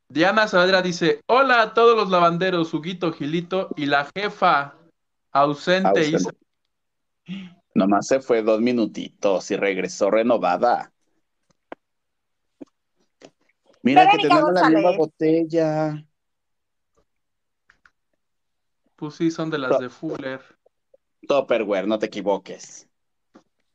[0.07, 4.75] Diana Saavedra dice: Hola a todos los lavanderos, Huguito, Gilito y la jefa
[5.31, 6.07] ausente.
[6.07, 6.17] Isa.
[6.17, 6.39] Ausente.
[7.73, 10.91] Nomás se fue dos minutitos y regresó renovada.
[13.83, 16.05] Mira que tenemos la misma botella.
[18.95, 20.41] Pues sí, son de las de Fuller.
[21.27, 22.87] Topperware, no te equivoques.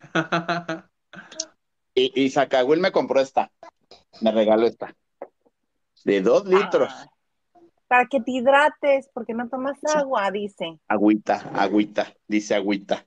[1.98, 3.50] Y, y Zacahuil me compró esta.
[4.20, 4.94] Me regaló esta.
[6.04, 6.92] De dos litros.
[6.92, 7.06] Ah,
[7.88, 10.78] Para que te hidrates, porque no tomas agua, dice.
[10.88, 13.06] Agüita, agüita, dice agüita.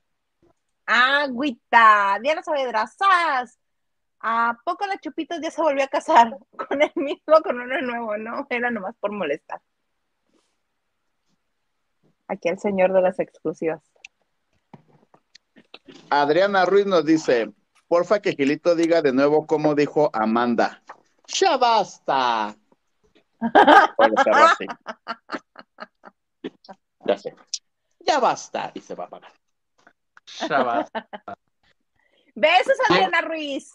[0.86, 2.18] Agüita.
[2.20, 3.60] Diana Saavedra, ¡zas!
[4.18, 6.36] ¿A poco la Chupitos ya se volvió a casar
[6.68, 8.16] con el mismo, con uno nuevo?
[8.18, 9.60] No, era nomás por molestar.
[12.26, 13.82] Aquí el señor de las exclusivas.
[16.10, 17.50] Adriana Ruiz nos dice,
[17.88, 20.82] porfa que Gilito diga de nuevo cómo dijo Amanda.
[21.28, 22.56] ¡Ya basta!
[27.06, 27.34] Ya sé.
[28.00, 28.72] Ya basta.
[28.74, 29.32] Y se va a apagar.
[30.24, 30.86] Chava.
[32.34, 33.74] Besos, Adriana Ruiz.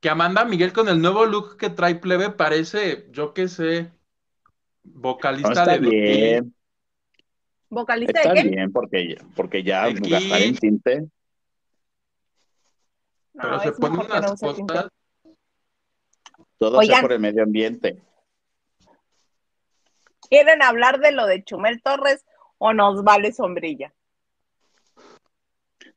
[0.00, 3.90] Que Amanda Miguel con el nuevo look que trae plebe parece, yo qué sé,
[4.84, 6.54] No, vocalista está de bien,
[7.68, 8.48] ¿Vocalista está de qué?
[8.48, 11.08] bien, porque, porque ya gastar en tinte.
[13.38, 14.74] No, pero se es ponen no unas tinte.
[14.74, 14.88] cosas.
[16.58, 16.94] Todo Oigan.
[16.96, 18.02] sea por el medio ambiente.
[20.28, 22.26] ¿Quieren hablar de lo de Chumel Torres
[22.58, 23.94] o nos vale sombrilla?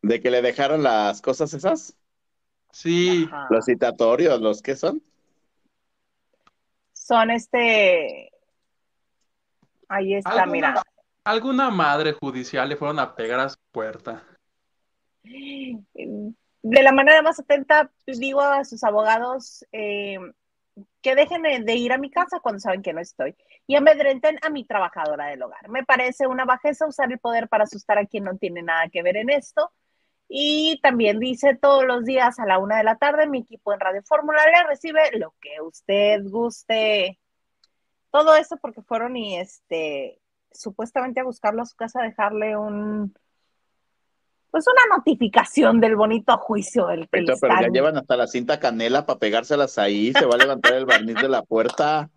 [0.03, 1.97] De que le dejaron las cosas esas,
[2.71, 3.47] Sí, Ajá.
[3.49, 5.03] los citatorios, los que son.
[6.93, 8.31] Son este.
[9.89, 10.83] Ahí está, alguna, mira.
[11.25, 14.23] alguna madre judicial le fueron a pegar a su puerta.
[16.63, 20.19] De la manera más atenta, digo a sus abogados eh,
[21.01, 23.35] que dejen de- de ir a mi casa cuando saben que no estoy
[23.67, 25.69] y amedrenten a mi trabajadora del hogar.
[25.69, 29.01] Me parece una bajeza usar el poder para asustar a quien no tiene nada que
[29.03, 29.71] ver en esto.
[30.27, 33.79] Y también dice todos los días a la una de la tarde, mi equipo en
[33.81, 37.19] Radio Fórmula le recibe lo que usted guste.
[38.11, 43.13] Todo eso porque fueron y este supuestamente a buscarlo a su casa, a dejarle un
[44.51, 49.05] pues una notificación del bonito juicio del que Pero, ya llevan hasta la cinta canela
[49.05, 52.09] para pegárselas ahí, se va a levantar el barniz de la puerta.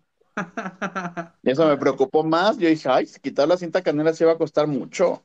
[1.43, 2.57] Y eso me preocupó más.
[2.57, 5.23] Yo dije, ay, si quitar la cinta canela se va a costar mucho.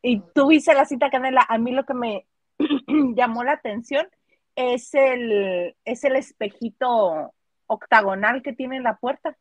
[0.00, 1.44] Y tú viste la cita canela.
[1.48, 2.26] A mí lo que me
[3.16, 4.06] llamó la atención
[4.54, 7.32] es el, es el espejito
[7.66, 9.36] octagonal que tiene en la puerta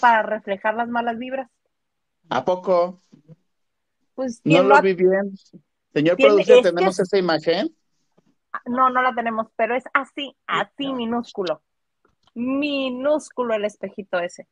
[0.00, 1.50] para reflejar las malas vibras.
[2.28, 3.00] ¿A poco?
[4.20, 5.32] Pues No ¿quién lo vi bien.
[5.94, 7.74] Señor productor, es que ¿tenemos es- esa imagen?
[8.66, 11.62] No, no la tenemos, pero es así, así minúsculo.
[12.34, 14.46] minúsculo el espejito ese.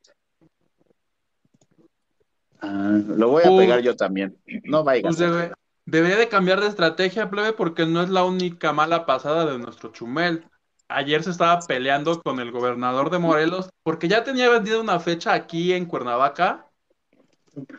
[2.62, 3.58] Ah, lo voy a Uh.
[3.58, 4.38] pegar yo también.
[4.64, 5.02] No vayas.
[5.02, 5.52] Pues debe-
[5.84, 9.92] debería de cambiar de estrategia, plebe, porque no es la única mala pasada de nuestro
[9.92, 10.48] Chumel.
[10.88, 15.34] Ayer se estaba peleando con el gobernador de Morelos porque ya tenía vendida una fecha
[15.34, 16.67] aquí en Cuernavaca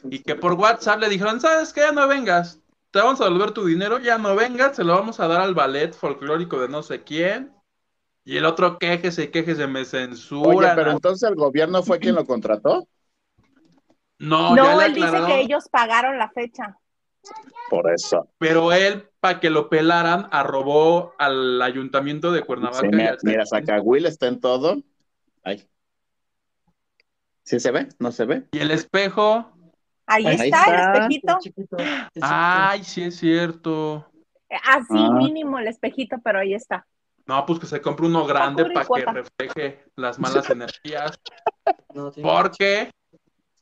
[0.09, 1.81] y que por WhatsApp le dijeron, ¿sabes qué?
[1.81, 2.59] Ya no vengas,
[2.91, 5.53] te vamos a devolver tu dinero, ya no vengas, se lo vamos a dar al
[5.53, 7.53] ballet folclórico de no sé quién.
[8.23, 10.75] Y el otro quejese y quejese, me Oye, censuran.
[10.75, 12.87] pero entonces el gobierno fue quien lo contrató.
[14.19, 16.77] No, No, él dice que ellos pagaron la fecha.
[17.69, 18.27] Por eso.
[18.37, 22.81] Pero él, para que lo pelaran, arrobó al ayuntamiento de Cuernavaca.
[22.81, 24.81] Sí, mira, mira, Will está en todo.
[25.43, 25.67] Ay.
[27.43, 27.87] ¿Sí se ve?
[27.99, 28.43] ¿No se ve?
[28.51, 29.51] Y el espejo.
[30.11, 31.31] Ahí, Ahí está, el espejito.
[31.37, 32.25] Es chiquito, es chiquito.
[32.27, 34.09] Ay, sí es cierto.
[34.65, 35.11] Así Ah.
[35.11, 36.85] mínimo el espejito, pero ahí está.
[37.27, 41.19] No, pues que se compre uno grande para que refleje las malas energías.
[41.93, 42.89] No, Porque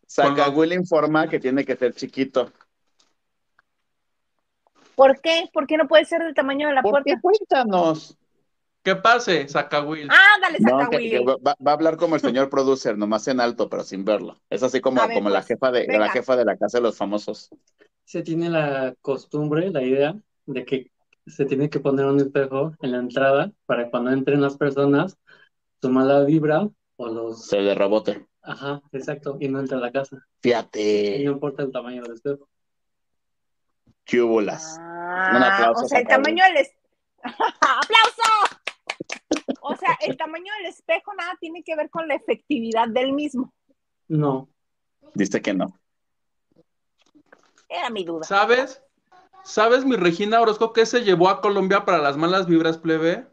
[0.06, 2.50] Saca Con Will informa que tiene que ser chiquito.
[4.96, 5.50] ¿Por qué?
[5.54, 7.18] ¿Por qué no puede ser del tamaño de la ¿Por qué?
[7.22, 7.66] puerta?
[7.66, 8.18] Cuéntanos.
[8.88, 9.46] ¿Qué pase?
[9.50, 10.08] Saca Will.
[10.10, 11.36] Ah, dale, No, que- que va,
[11.66, 14.40] va a hablar como el señor producer, nomás en alto, pero sin verlo.
[14.50, 16.00] Es así como, ver, como la pues, jefa de, venga.
[16.06, 17.50] la jefa de la casa de los famosos.
[18.06, 20.16] Se tiene la costumbre, la idea
[20.46, 20.92] de que
[21.26, 25.18] se tiene que poner un espejo en la entrada para cuando entren las personas,
[25.82, 27.46] su mala vibra o los...
[27.48, 28.26] Se de rebote.
[28.42, 30.16] Ajá, exacto, y no entra a la casa.
[30.16, 32.48] Y Fíjate, no importa el tamaño del espejo.
[34.06, 34.78] qué bolas.
[34.80, 36.72] Ah, Un aplauso, o sea, el tamaño del es-
[37.24, 38.47] ¡Aplauso!
[39.70, 43.54] O sea, el tamaño del espejo nada tiene que ver con la efectividad del mismo.
[44.08, 44.50] No,
[45.14, 45.80] Dice que no.
[47.70, 48.24] Era mi duda.
[48.24, 48.82] ¿Sabes?
[49.44, 53.28] ¿Sabes, mi Regina Orozco, qué se llevó a Colombia para las malas vibras, plebe?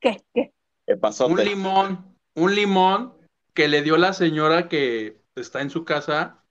[0.00, 0.22] ¿Qué?
[0.34, 0.52] ¿Qué?
[0.86, 1.26] ¿Qué pasó?
[1.26, 2.16] Un limón.
[2.34, 3.14] Un limón
[3.54, 6.42] que le dio la señora que está en su casa.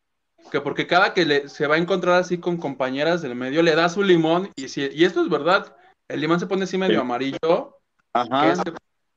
[0.52, 3.76] Que porque cada que le, se va a encontrar así con compañeras del medio, le
[3.76, 4.52] da su limón.
[4.56, 5.76] Y, si, y esto es verdad.
[6.08, 7.02] El limón se pone así medio Sí.
[7.02, 7.38] amarillo.
[8.14, 8.64] que Ajá.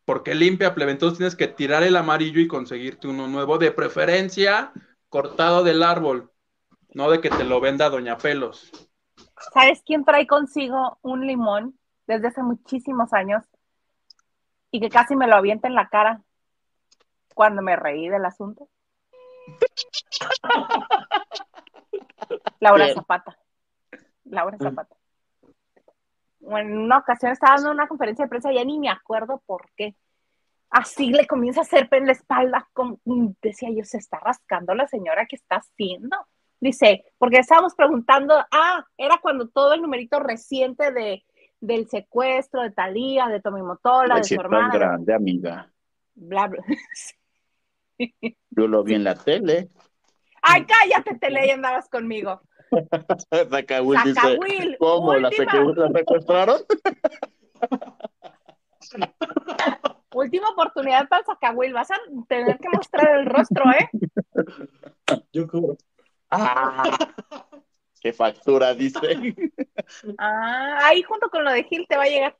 [0.05, 0.93] Porque limpia, plebe.
[0.93, 4.73] Entonces tienes que tirar el amarillo y conseguirte uno nuevo, de preferencia
[5.09, 6.33] cortado del árbol,
[6.95, 8.71] no de que te lo venda Doña Pelos.
[9.53, 13.45] ¿Sabes quién trae consigo un limón desde hace muchísimos años
[14.71, 16.23] y que casi me lo avienta en la cara
[17.35, 18.69] cuando me reí del asunto?
[22.61, 22.97] Laura Bien.
[22.97, 23.39] Zapata.
[24.25, 24.97] Laura Zapata.
[26.51, 29.95] En una ocasión estaba dando una conferencia de prensa, ya ni me acuerdo por qué.
[30.71, 32.99] Así le comienza a hacer en la espalda, como,
[33.43, 36.17] decía yo, se está rascando la señora, ¿qué está haciendo?
[36.61, 41.25] Dice, porque estábamos preguntando, ah, era cuando todo el numerito reciente de,
[41.61, 45.71] del secuestro de Talía, de Tommy Motola, Ay, de su hermana, grande, amiga.
[46.15, 46.63] bla, bla.
[48.51, 49.69] Yo lo vi en la tele.
[50.43, 52.43] Ay, cállate, Tele, y andabas conmigo.
[53.51, 55.15] Saca Will Saca dice, Will, ¿cómo?
[55.15, 56.61] ¿La, la secuestraron?
[60.15, 61.97] Última oportunidad para el Sacahuil, vas a
[62.29, 63.89] tener que mostrar el rostro, ¿eh?
[65.33, 65.77] yo cubro.
[66.31, 66.99] Ah,
[68.01, 69.01] qué factura, dice.
[70.19, 72.37] Ah, ahí junto con lo de Gil te va a llegar.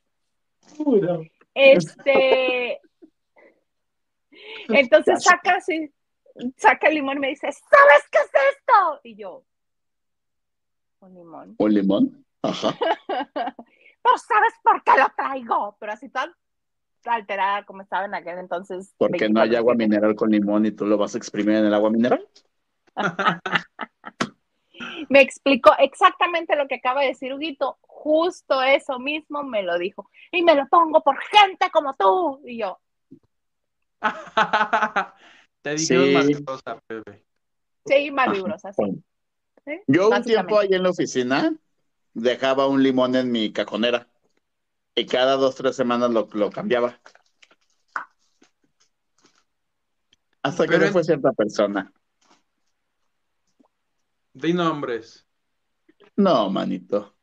[0.77, 1.23] Uy, no.
[1.53, 2.79] Este.
[4.69, 5.91] Entonces saca así,
[6.57, 8.99] saca el limón y me dice, ¿sabes qué es esto?
[9.03, 9.43] Y yo,
[11.03, 11.55] un limón.
[11.57, 12.25] ¿Un limón?
[12.41, 12.75] Ajá.
[13.07, 15.77] Pero ¿sabes por qué lo traigo?
[15.79, 16.33] Pero así tan
[17.05, 18.93] alterada como estaba en aquel entonces.
[18.97, 19.57] Porque no hay 24/7.
[19.57, 22.27] agua mineral con limón y tú lo vas a exprimir en el agua mineral.
[25.09, 27.77] Me explicó exactamente lo que acaba de decir Huguito.
[27.81, 30.09] Justo eso mismo me lo dijo.
[30.31, 32.41] Y me lo pongo por gente como tú.
[32.45, 32.79] Y yo,
[35.61, 36.13] Te dijeron Sí.
[36.13, 37.23] mariposa, bebé.
[37.85, 39.03] sí, malvibrosa, sí.
[39.65, 39.79] ¿Sí?
[39.87, 41.55] Yo un tiempo ahí en la oficina
[42.13, 44.07] dejaba un limón en mi cajonera
[44.95, 46.99] y cada dos, tres semanas lo, lo cambiaba.
[50.41, 51.91] Hasta que Pero en- fue cierta persona.
[54.33, 55.25] Di nombres.
[56.17, 57.15] No, manito.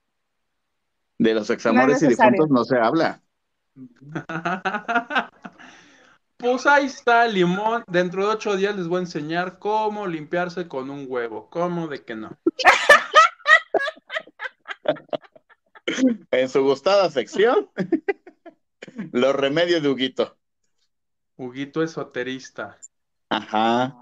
[1.18, 2.32] De los examores y necesario.
[2.32, 3.22] difuntos no se habla.
[6.40, 7.84] Pues ahí está el limón.
[7.86, 11.48] Dentro de ocho días les voy a enseñar cómo limpiarse con un huevo.
[11.50, 12.38] ¿Cómo de que no?
[16.30, 17.68] En su gustada sección,
[19.12, 20.36] los remedios de Huguito.
[21.36, 22.78] Huguito esoterista.
[23.28, 23.96] Ajá.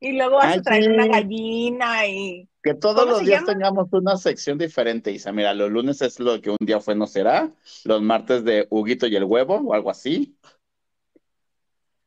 [0.00, 0.90] Y luego vas Ay, a traer sí.
[0.90, 2.48] una gallina y.
[2.62, 3.52] Que todos ¿Cómo los días llama?
[3.52, 5.32] tengamos una sección diferente, Isa.
[5.32, 7.50] Mira, los lunes es lo que un día fue, no será.
[7.84, 10.36] Los martes de Huguito y el huevo o algo así.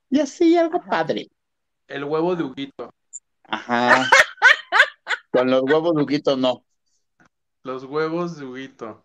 [0.10, 0.90] Y así, algo Ajá.
[0.90, 1.28] padre.
[1.88, 2.90] El huevo de Huguito.
[3.44, 4.10] Ajá.
[5.32, 6.64] Con los huevos de Huguito no.
[7.64, 9.04] Los huevos de Huguito.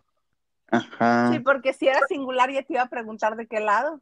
[0.70, 1.30] Ajá.
[1.32, 4.00] Sí, porque si era singular ya te iba a preguntar de qué lado.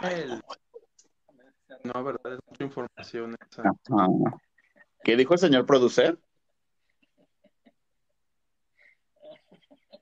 [0.00, 0.42] El-
[1.84, 3.62] No, verdad, es mucha información esa.
[3.62, 4.06] Ajá.
[5.04, 6.18] ¿Qué dijo el señor producer?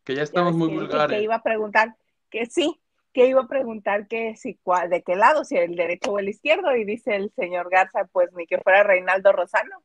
[0.04, 1.16] Que ya estamos muy que vulgares.
[1.18, 1.96] Que iba a preguntar
[2.30, 2.80] que sí,
[3.16, 6.28] que iba a preguntar que si cuál, de qué lado, si el derecho o el
[6.28, 9.82] izquierdo, y dice el señor Garza, pues ni que fuera Reinaldo Rosano.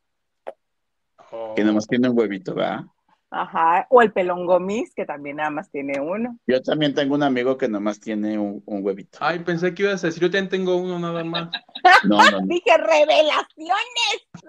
[1.32, 2.82] Oh, Que nomás tiene un huevito, ¿verdad?
[3.30, 6.38] Ajá, o el pelón Gomis, que también nada más tiene uno.
[6.46, 9.20] Yo también tengo un amigo que nomás tiene un, un huevito.
[9.22, 11.50] Ay, pensé que ibas a decir, yo también tengo uno nada más.
[12.04, 12.40] No, no, no.
[12.48, 13.78] Dije revelación.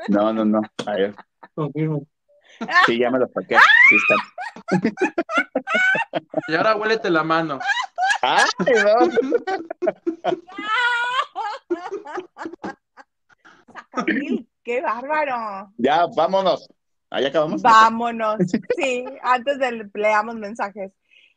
[0.09, 0.61] No, no, no.
[0.87, 1.15] A ver,
[1.55, 2.05] Confirmo.
[2.87, 3.57] Sí, ya me lo saqué.
[3.89, 4.15] Sí está.
[6.49, 7.59] Y ahora huélete la mano.
[8.23, 8.45] ¡Ay,
[8.85, 8.95] no!
[14.65, 15.73] Qué bárbaro.
[15.77, 16.69] Ya, vámonos.
[17.11, 17.61] Ahí acabamos.
[17.63, 18.37] Vámonos.
[18.77, 20.93] Sí, antes de leamos mensajes.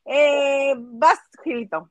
[0.05, 1.89] Eh, vas, Gilito.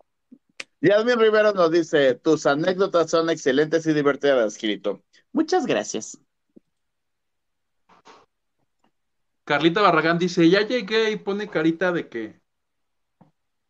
[0.80, 5.02] Yasmin Rivera nos dice, tus anécdotas son excelentes y divertidas, Gilito.
[5.32, 6.18] Muchas gracias.
[9.44, 12.40] Carlita Barragán dice, ya llegué y pone carita de que,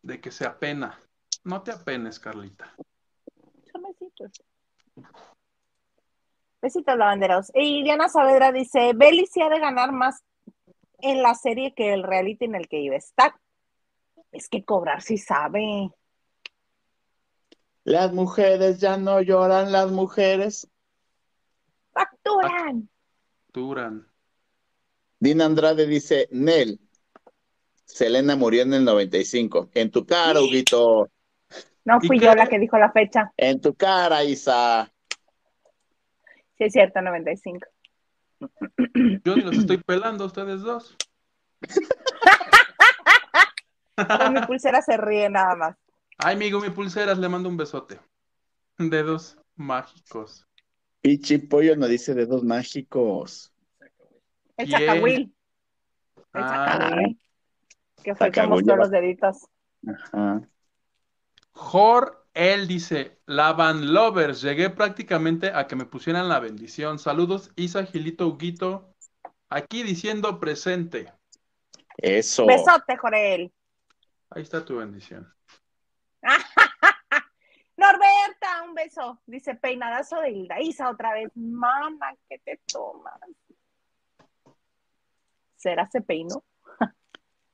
[0.03, 0.99] de que se apena.
[1.43, 2.75] No te apenes, Carlita.
[3.83, 4.33] Besitos.
[6.62, 7.51] Besitos lavanderos.
[7.55, 10.22] Y Diana Saavedra dice, Belly sí ha de ganar más
[10.99, 13.35] en la serie que el reality en el que iba a estar.
[14.31, 15.91] Es que cobrar sí sabe.
[17.83, 20.70] Las mujeres ya no lloran, las mujeres.
[21.93, 22.89] Facturan.
[23.53, 24.14] Duran.
[25.25, 26.79] Dina Andrade dice, Nel,
[27.87, 29.70] Selena murió en el 95.
[29.72, 31.09] En tu cara, Huguito.
[31.87, 33.33] No ¿Y fui yo la que dijo la fecha.
[33.39, 34.93] En tu cara, Isa.
[36.59, 37.66] Sí, es cierto, 95.
[39.25, 40.95] Yo ni los estoy pelando a ustedes dos.
[43.97, 45.77] Con mi pulsera se ríe nada más.
[46.18, 47.99] Ay, amigo, mi pulseras, le mando un besote.
[48.77, 50.47] Dedos mágicos.
[51.01, 53.54] Pichi Pollo nos dice dedos mágicos.
[54.57, 55.35] El chacahuil.
[56.17, 57.21] El Ah, chacahuil.
[58.03, 59.47] Que fue que mostró los deditos.
[59.87, 60.43] Ajá.
[61.53, 66.99] Jor, él dice, la Van Lovers, llegué prácticamente a que me pusieran la bendición.
[66.99, 68.95] Saludos, Isa, Gilito, Huguito,
[69.49, 71.13] aquí diciendo presente.
[71.97, 72.45] Eso.
[72.47, 73.53] Besote, Jorel.
[74.31, 75.33] Ahí está tu bendición.
[77.76, 79.21] Norberta, un beso.
[79.26, 80.61] Dice peinadazo de Hilda.
[80.61, 81.31] Isa otra vez.
[81.37, 83.14] Mamá, ¿qué te tomas?
[85.64, 86.45] ¿Será se peinó?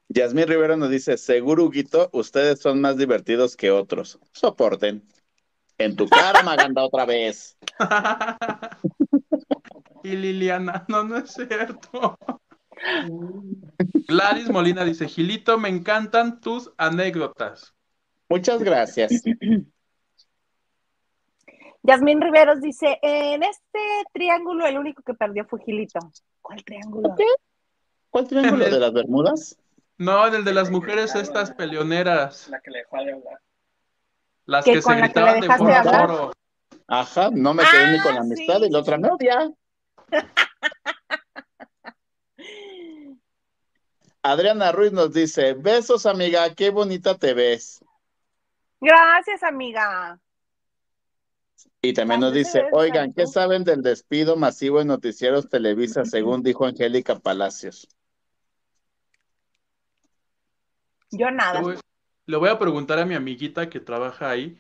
[0.08, 4.18] Yasmín Rivera nos dice, seguro, Huguito, ustedes son más divertidos que otros.
[4.32, 5.06] Soporten.
[5.78, 7.56] En tu cara, Maganda, otra vez.
[10.02, 12.18] y Liliana, no, no es cierto.
[14.08, 17.76] Gladys Molina dice, Gilito, me encantan tus anécdotas.
[18.28, 19.22] Muchas gracias.
[21.84, 23.78] Yasmín Riveros dice, en este
[24.12, 26.00] triángulo el único que perdió fue Gilito.
[26.42, 27.14] ¿Cuál triángulo?
[28.10, 29.56] ¿Cuál triángulo de las Bermudas?
[29.98, 33.40] No, en el de las mujeres estas peleoneras, La que le dejó de hablar.
[34.46, 36.08] las Que que se gritaban de foro a hablar.
[36.08, 36.32] foro.
[36.88, 39.52] Ajá, no me quedé ni con la Ah, amistad sí, y la otra odia.
[44.22, 47.82] Adriana Ruiz nos dice, besos amiga, qué bonita te ves.
[48.80, 50.18] Gracias, amiga.
[51.82, 56.66] Y también nos dice, oigan, ¿qué saben del despido masivo en Noticieros Televisa, según dijo
[56.66, 57.88] Angélica Palacios?
[61.10, 61.54] Yo nada.
[61.60, 61.76] Le voy,
[62.26, 64.56] le voy a preguntar a mi amiguita que trabaja ahí.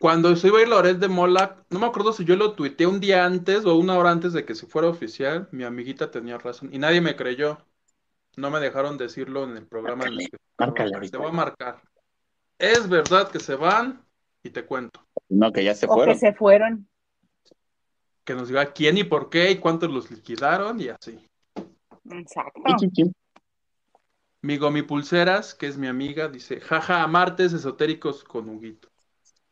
[0.00, 2.86] Cuando se iba a ir Loret de Mola, no me acuerdo si yo lo tuiteé
[2.86, 5.48] un día antes o una hora antes de que se fuera oficial.
[5.52, 7.58] Mi amiguita tenía razón y nadie me creyó.
[8.36, 10.04] No me dejaron decirlo en el programa.
[10.06, 11.12] en el que- Márcale ahorita.
[11.12, 11.82] Te voy a marcar.
[12.58, 14.04] Es verdad que se van
[14.42, 15.00] y te cuento.
[15.28, 16.14] No, que ya se O fueron.
[16.14, 16.88] que se fueron.
[18.24, 21.18] Que nos diga quién y por qué y cuántos los liquidaron y así.
[22.10, 22.60] Exacto.
[24.44, 28.90] Mi Pulseras, que es mi amiga, dice, jaja, martes esotéricos con Huguito.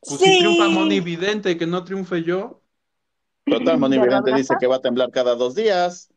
[0.00, 2.60] Pues si triunfa Moni Vidente, que no triunfe yo.
[3.46, 6.12] Total, Moni ¿Verdad, Vidente dice que va a temblar cada dos días.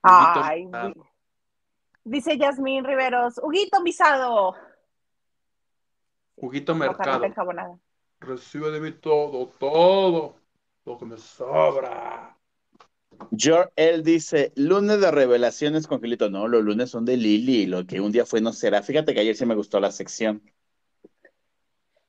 [0.00, 0.66] Ay,
[2.02, 4.54] dice Yasmín Riveros, Huguito Misado.
[6.36, 7.26] Huguito Mercado.
[8.20, 10.36] Recibe de mí todo, todo,
[10.86, 12.39] lo que me sobra.
[13.36, 16.30] George, él dice, lunes de revelaciones con Gilito.
[16.30, 18.82] No, los lunes son de Lili, lo que un día fue no será.
[18.82, 20.42] Fíjate que ayer sí me gustó la sección.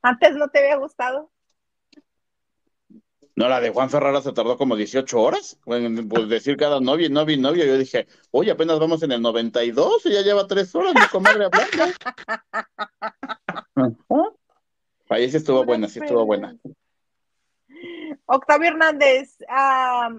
[0.01, 1.31] ¿Antes no te había gustado?
[3.35, 5.57] No, la de Juan Ferrara se tardó como 18 horas.
[5.63, 7.65] Pues decir cada novia y novia.
[7.65, 11.45] Yo dije, oye, apenas vamos en el 92 y ya lleva tres horas mi comadre
[11.45, 11.95] hablando.
[15.09, 16.55] Ahí sí estuvo buena, sí estuvo buena.
[18.25, 20.09] Octavio Hernández, ah,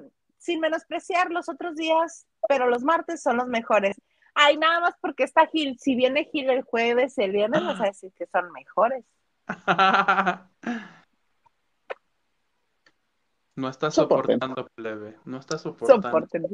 [0.43, 3.97] sin menospreciar los otros días, pero los martes son los mejores.
[4.35, 5.79] Ay, nada más porque está Gil.
[5.79, 9.05] Si viene Gil el jueves, el viernes, vas a decir que son mejores.
[13.55, 14.41] No está Soporten.
[14.41, 15.19] soportando, plebe.
[15.27, 16.09] No está soportando.
[16.09, 16.47] Soporten.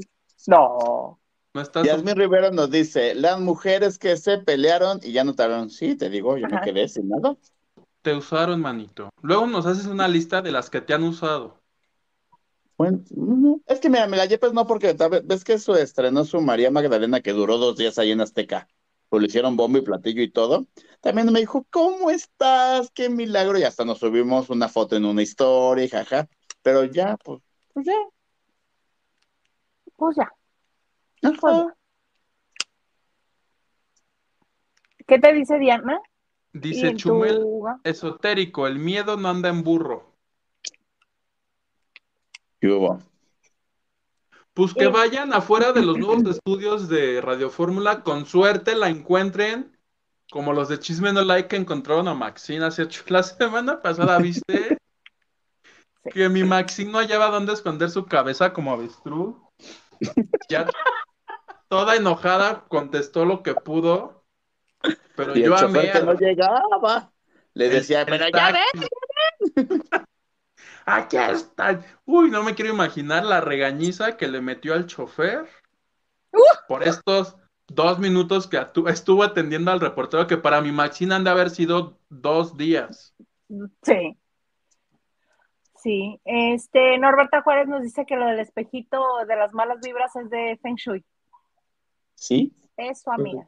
[0.49, 1.21] No.
[1.55, 5.45] No está Yasmin Rivera nos dice, las mujeres que se pelearon y ya no te
[5.45, 5.71] hablaron.
[5.71, 6.65] Sí, te digo, yo me Ajá.
[6.65, 7.37] quedé sin nada.
[8.03, 9.11] Te usaron, manito.
[9.23, 11.58] Luego nos haces una lista de las que te han usado.
[12.79, 16.25] Bueno, no, es que mira, me la Yepes no porque tal- ves que su estrenó
[16.25, 18.69] su María Magdalena que duró dos días ahí en Azteca.
[19.09, 20.67] Pues le hicieron bombo y platillo y todo.
[21.01, 22.91] También me dijo, ¿cómo estás?
[22.93, 23.59] Qué milagro.
[23.59, 26.29] Y hasta nos subimos una foto en una historia, y jaja.
[26.63, 27.41] Pero ya, pues,
[27.75, 27.95] pues ya.
[29.97, 30.33] Pues ya.
[31.23, 31.75] Ajá.
[35.07, 36.01] ¿Qué te dice Diana?
[36.53, 40.08] Dice Chumel, tu- esotérico, el miedo no anda en burro.
[42.61, 43.01] ¿Qué hubo?
[44.55, 49.77] Pues que vayan afuera de los nuevos estudios de Radio Fórmula, con suerte la encuentren,
[50.31, 53.05] como los de Chisme No Like que encontraron a Maxine hace ocho.
[53.07, 54.79] La semana pasada, ¿viste?
[56.11, 59.37] Que mi Maxine no hallaba dónde esconder su cabeza como avestruz.
[60.49, 60.67] Ya
[61.69, 64.25] toda enojada contestó lo que pudo,
[65.15, 67.13] pero Y yo amé que al- no llegaba.
[67.55, 68.89] Le decía, pero ya ves.
[70.91, 71.85] Aquí está.
[72.07, 75.47] Uy, no me quiero imaginar la regañiza que le metió al chofer
[76.67, 77.37] por estos
[77.67, 81.99] dos minutos que estuvo atendiendo al reportero, que para mi Maxine han de haber sido
[82.09, 83.15] dos días.
[83.83, 84.17] Sí.
[85.77, 86.19] Sí.
[86.25, 90.59] Este, Norberta Juárez nos dice que lo del espejito de las malas vibras es de
[90.63, 91.05] Feng Shui.
[92.15, 92.57] Sí.
[92.79, 93.45] Es su amiga.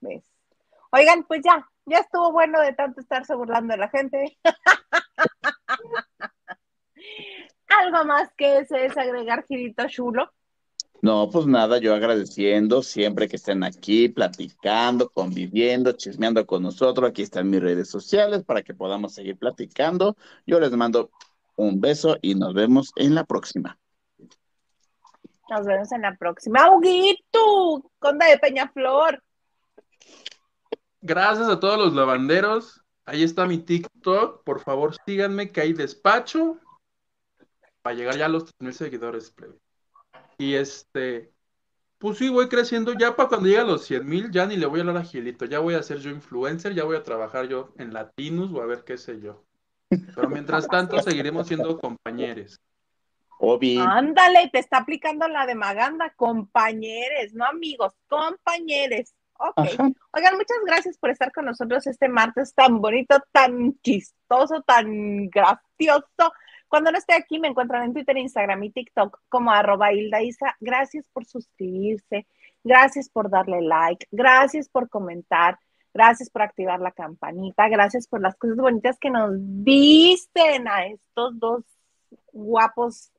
[0.00, 0.28] ¿Ves?
[0.90, 4.36] Oigan, pues ya, ya estuvo bueno de tanto estarse burlando de la gente.
[7.68, 10.30] Algo más que desees agregar, Girito Chulo.
[11.04, 17.10] No, pues nada, yo agradeciendo siempre que estén aquí, platicando, conviviendo, chismeando con nosotros.
[17.10, 20.16] Aquí están mis redes sociales para que podamos seguir platicando.
[20.46, 21.10] Yo les mando
[21.56, 23.78] un beso y nos vemos en la próxima.
[25.50, 26.70] Nos vemos en la próxima.
[26.70, 27.90] ¡Huguito!
[27.98, 29.22] Conda de Peñaflor.
[31.02, 32.80] Gracias a todos los lavanderos.
[33.04, 34.42] Ahí está mi TikTok.
[34.42, 36.58] Por favor, síganme que hay despacho
[37.84, 39.30] para llegar ya a los 3.000 seguidores.
[39.30, 39.58] plebe.
[40.38, 41.30] Y este,
[41.98, 42.94] pues sí, voy creciendo.
[42.94, 45.44] Ya para cuando llegue a los 100.000, ya ni le voy a hablar a Gilito.
[45.44, 48.66] Ya voy a ser yo influencer, ya voy a trabajar yo en Latinus o a
[48.66, 49.44] ver qué sé yo.
[49.88, 52.58] Pero mientras tanto, seguiremos siendo compañeros.
[53.38, 56.10] Obi, Ándale, te está aplicando la de Maganda.
[56.16, 59.14] Compañeres, no amigos, compañeres.
[59.38, 59.58] Ok.
[59.58, 59.90] Ajá.
[60.12, 66.32] Oigan, muchas gracias por estar con nosotros este martes tan bonito, tan chistoso, tan gracioso.
[66.74, 70.56] Cuando no esté aquí, me encuentran en Twitter, Instagram y TikTok como arroba Hilda Isa.
[70.58, 72.26] Gracias por suscribirse,
[72.64, 75.56] gracias por darle like, gracias por comentar,
[75.92, 81.38] gracias por activar la campanita, gracias por las cosas bonitas que nos dicen a estos
[81.38, 81.62] dos
[82.32, 83.12] guapos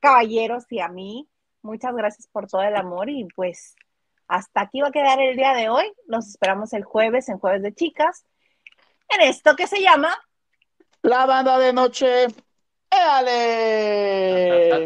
[0.00, 1.28] caballeros y a mí.
[1.60, 3.76] Muchas gracias por todo el amor y pues
[4.26, 5.84] hasta aquí va a quedar el día de hoy.
[6.06, 8.24] Los esperamos el jueves en Jueves de Chicas
[9.10, 10.16] en esto que se llama
[11.02, 12.28] la banda de noche.
[12.90, 14.76] ¡Éale!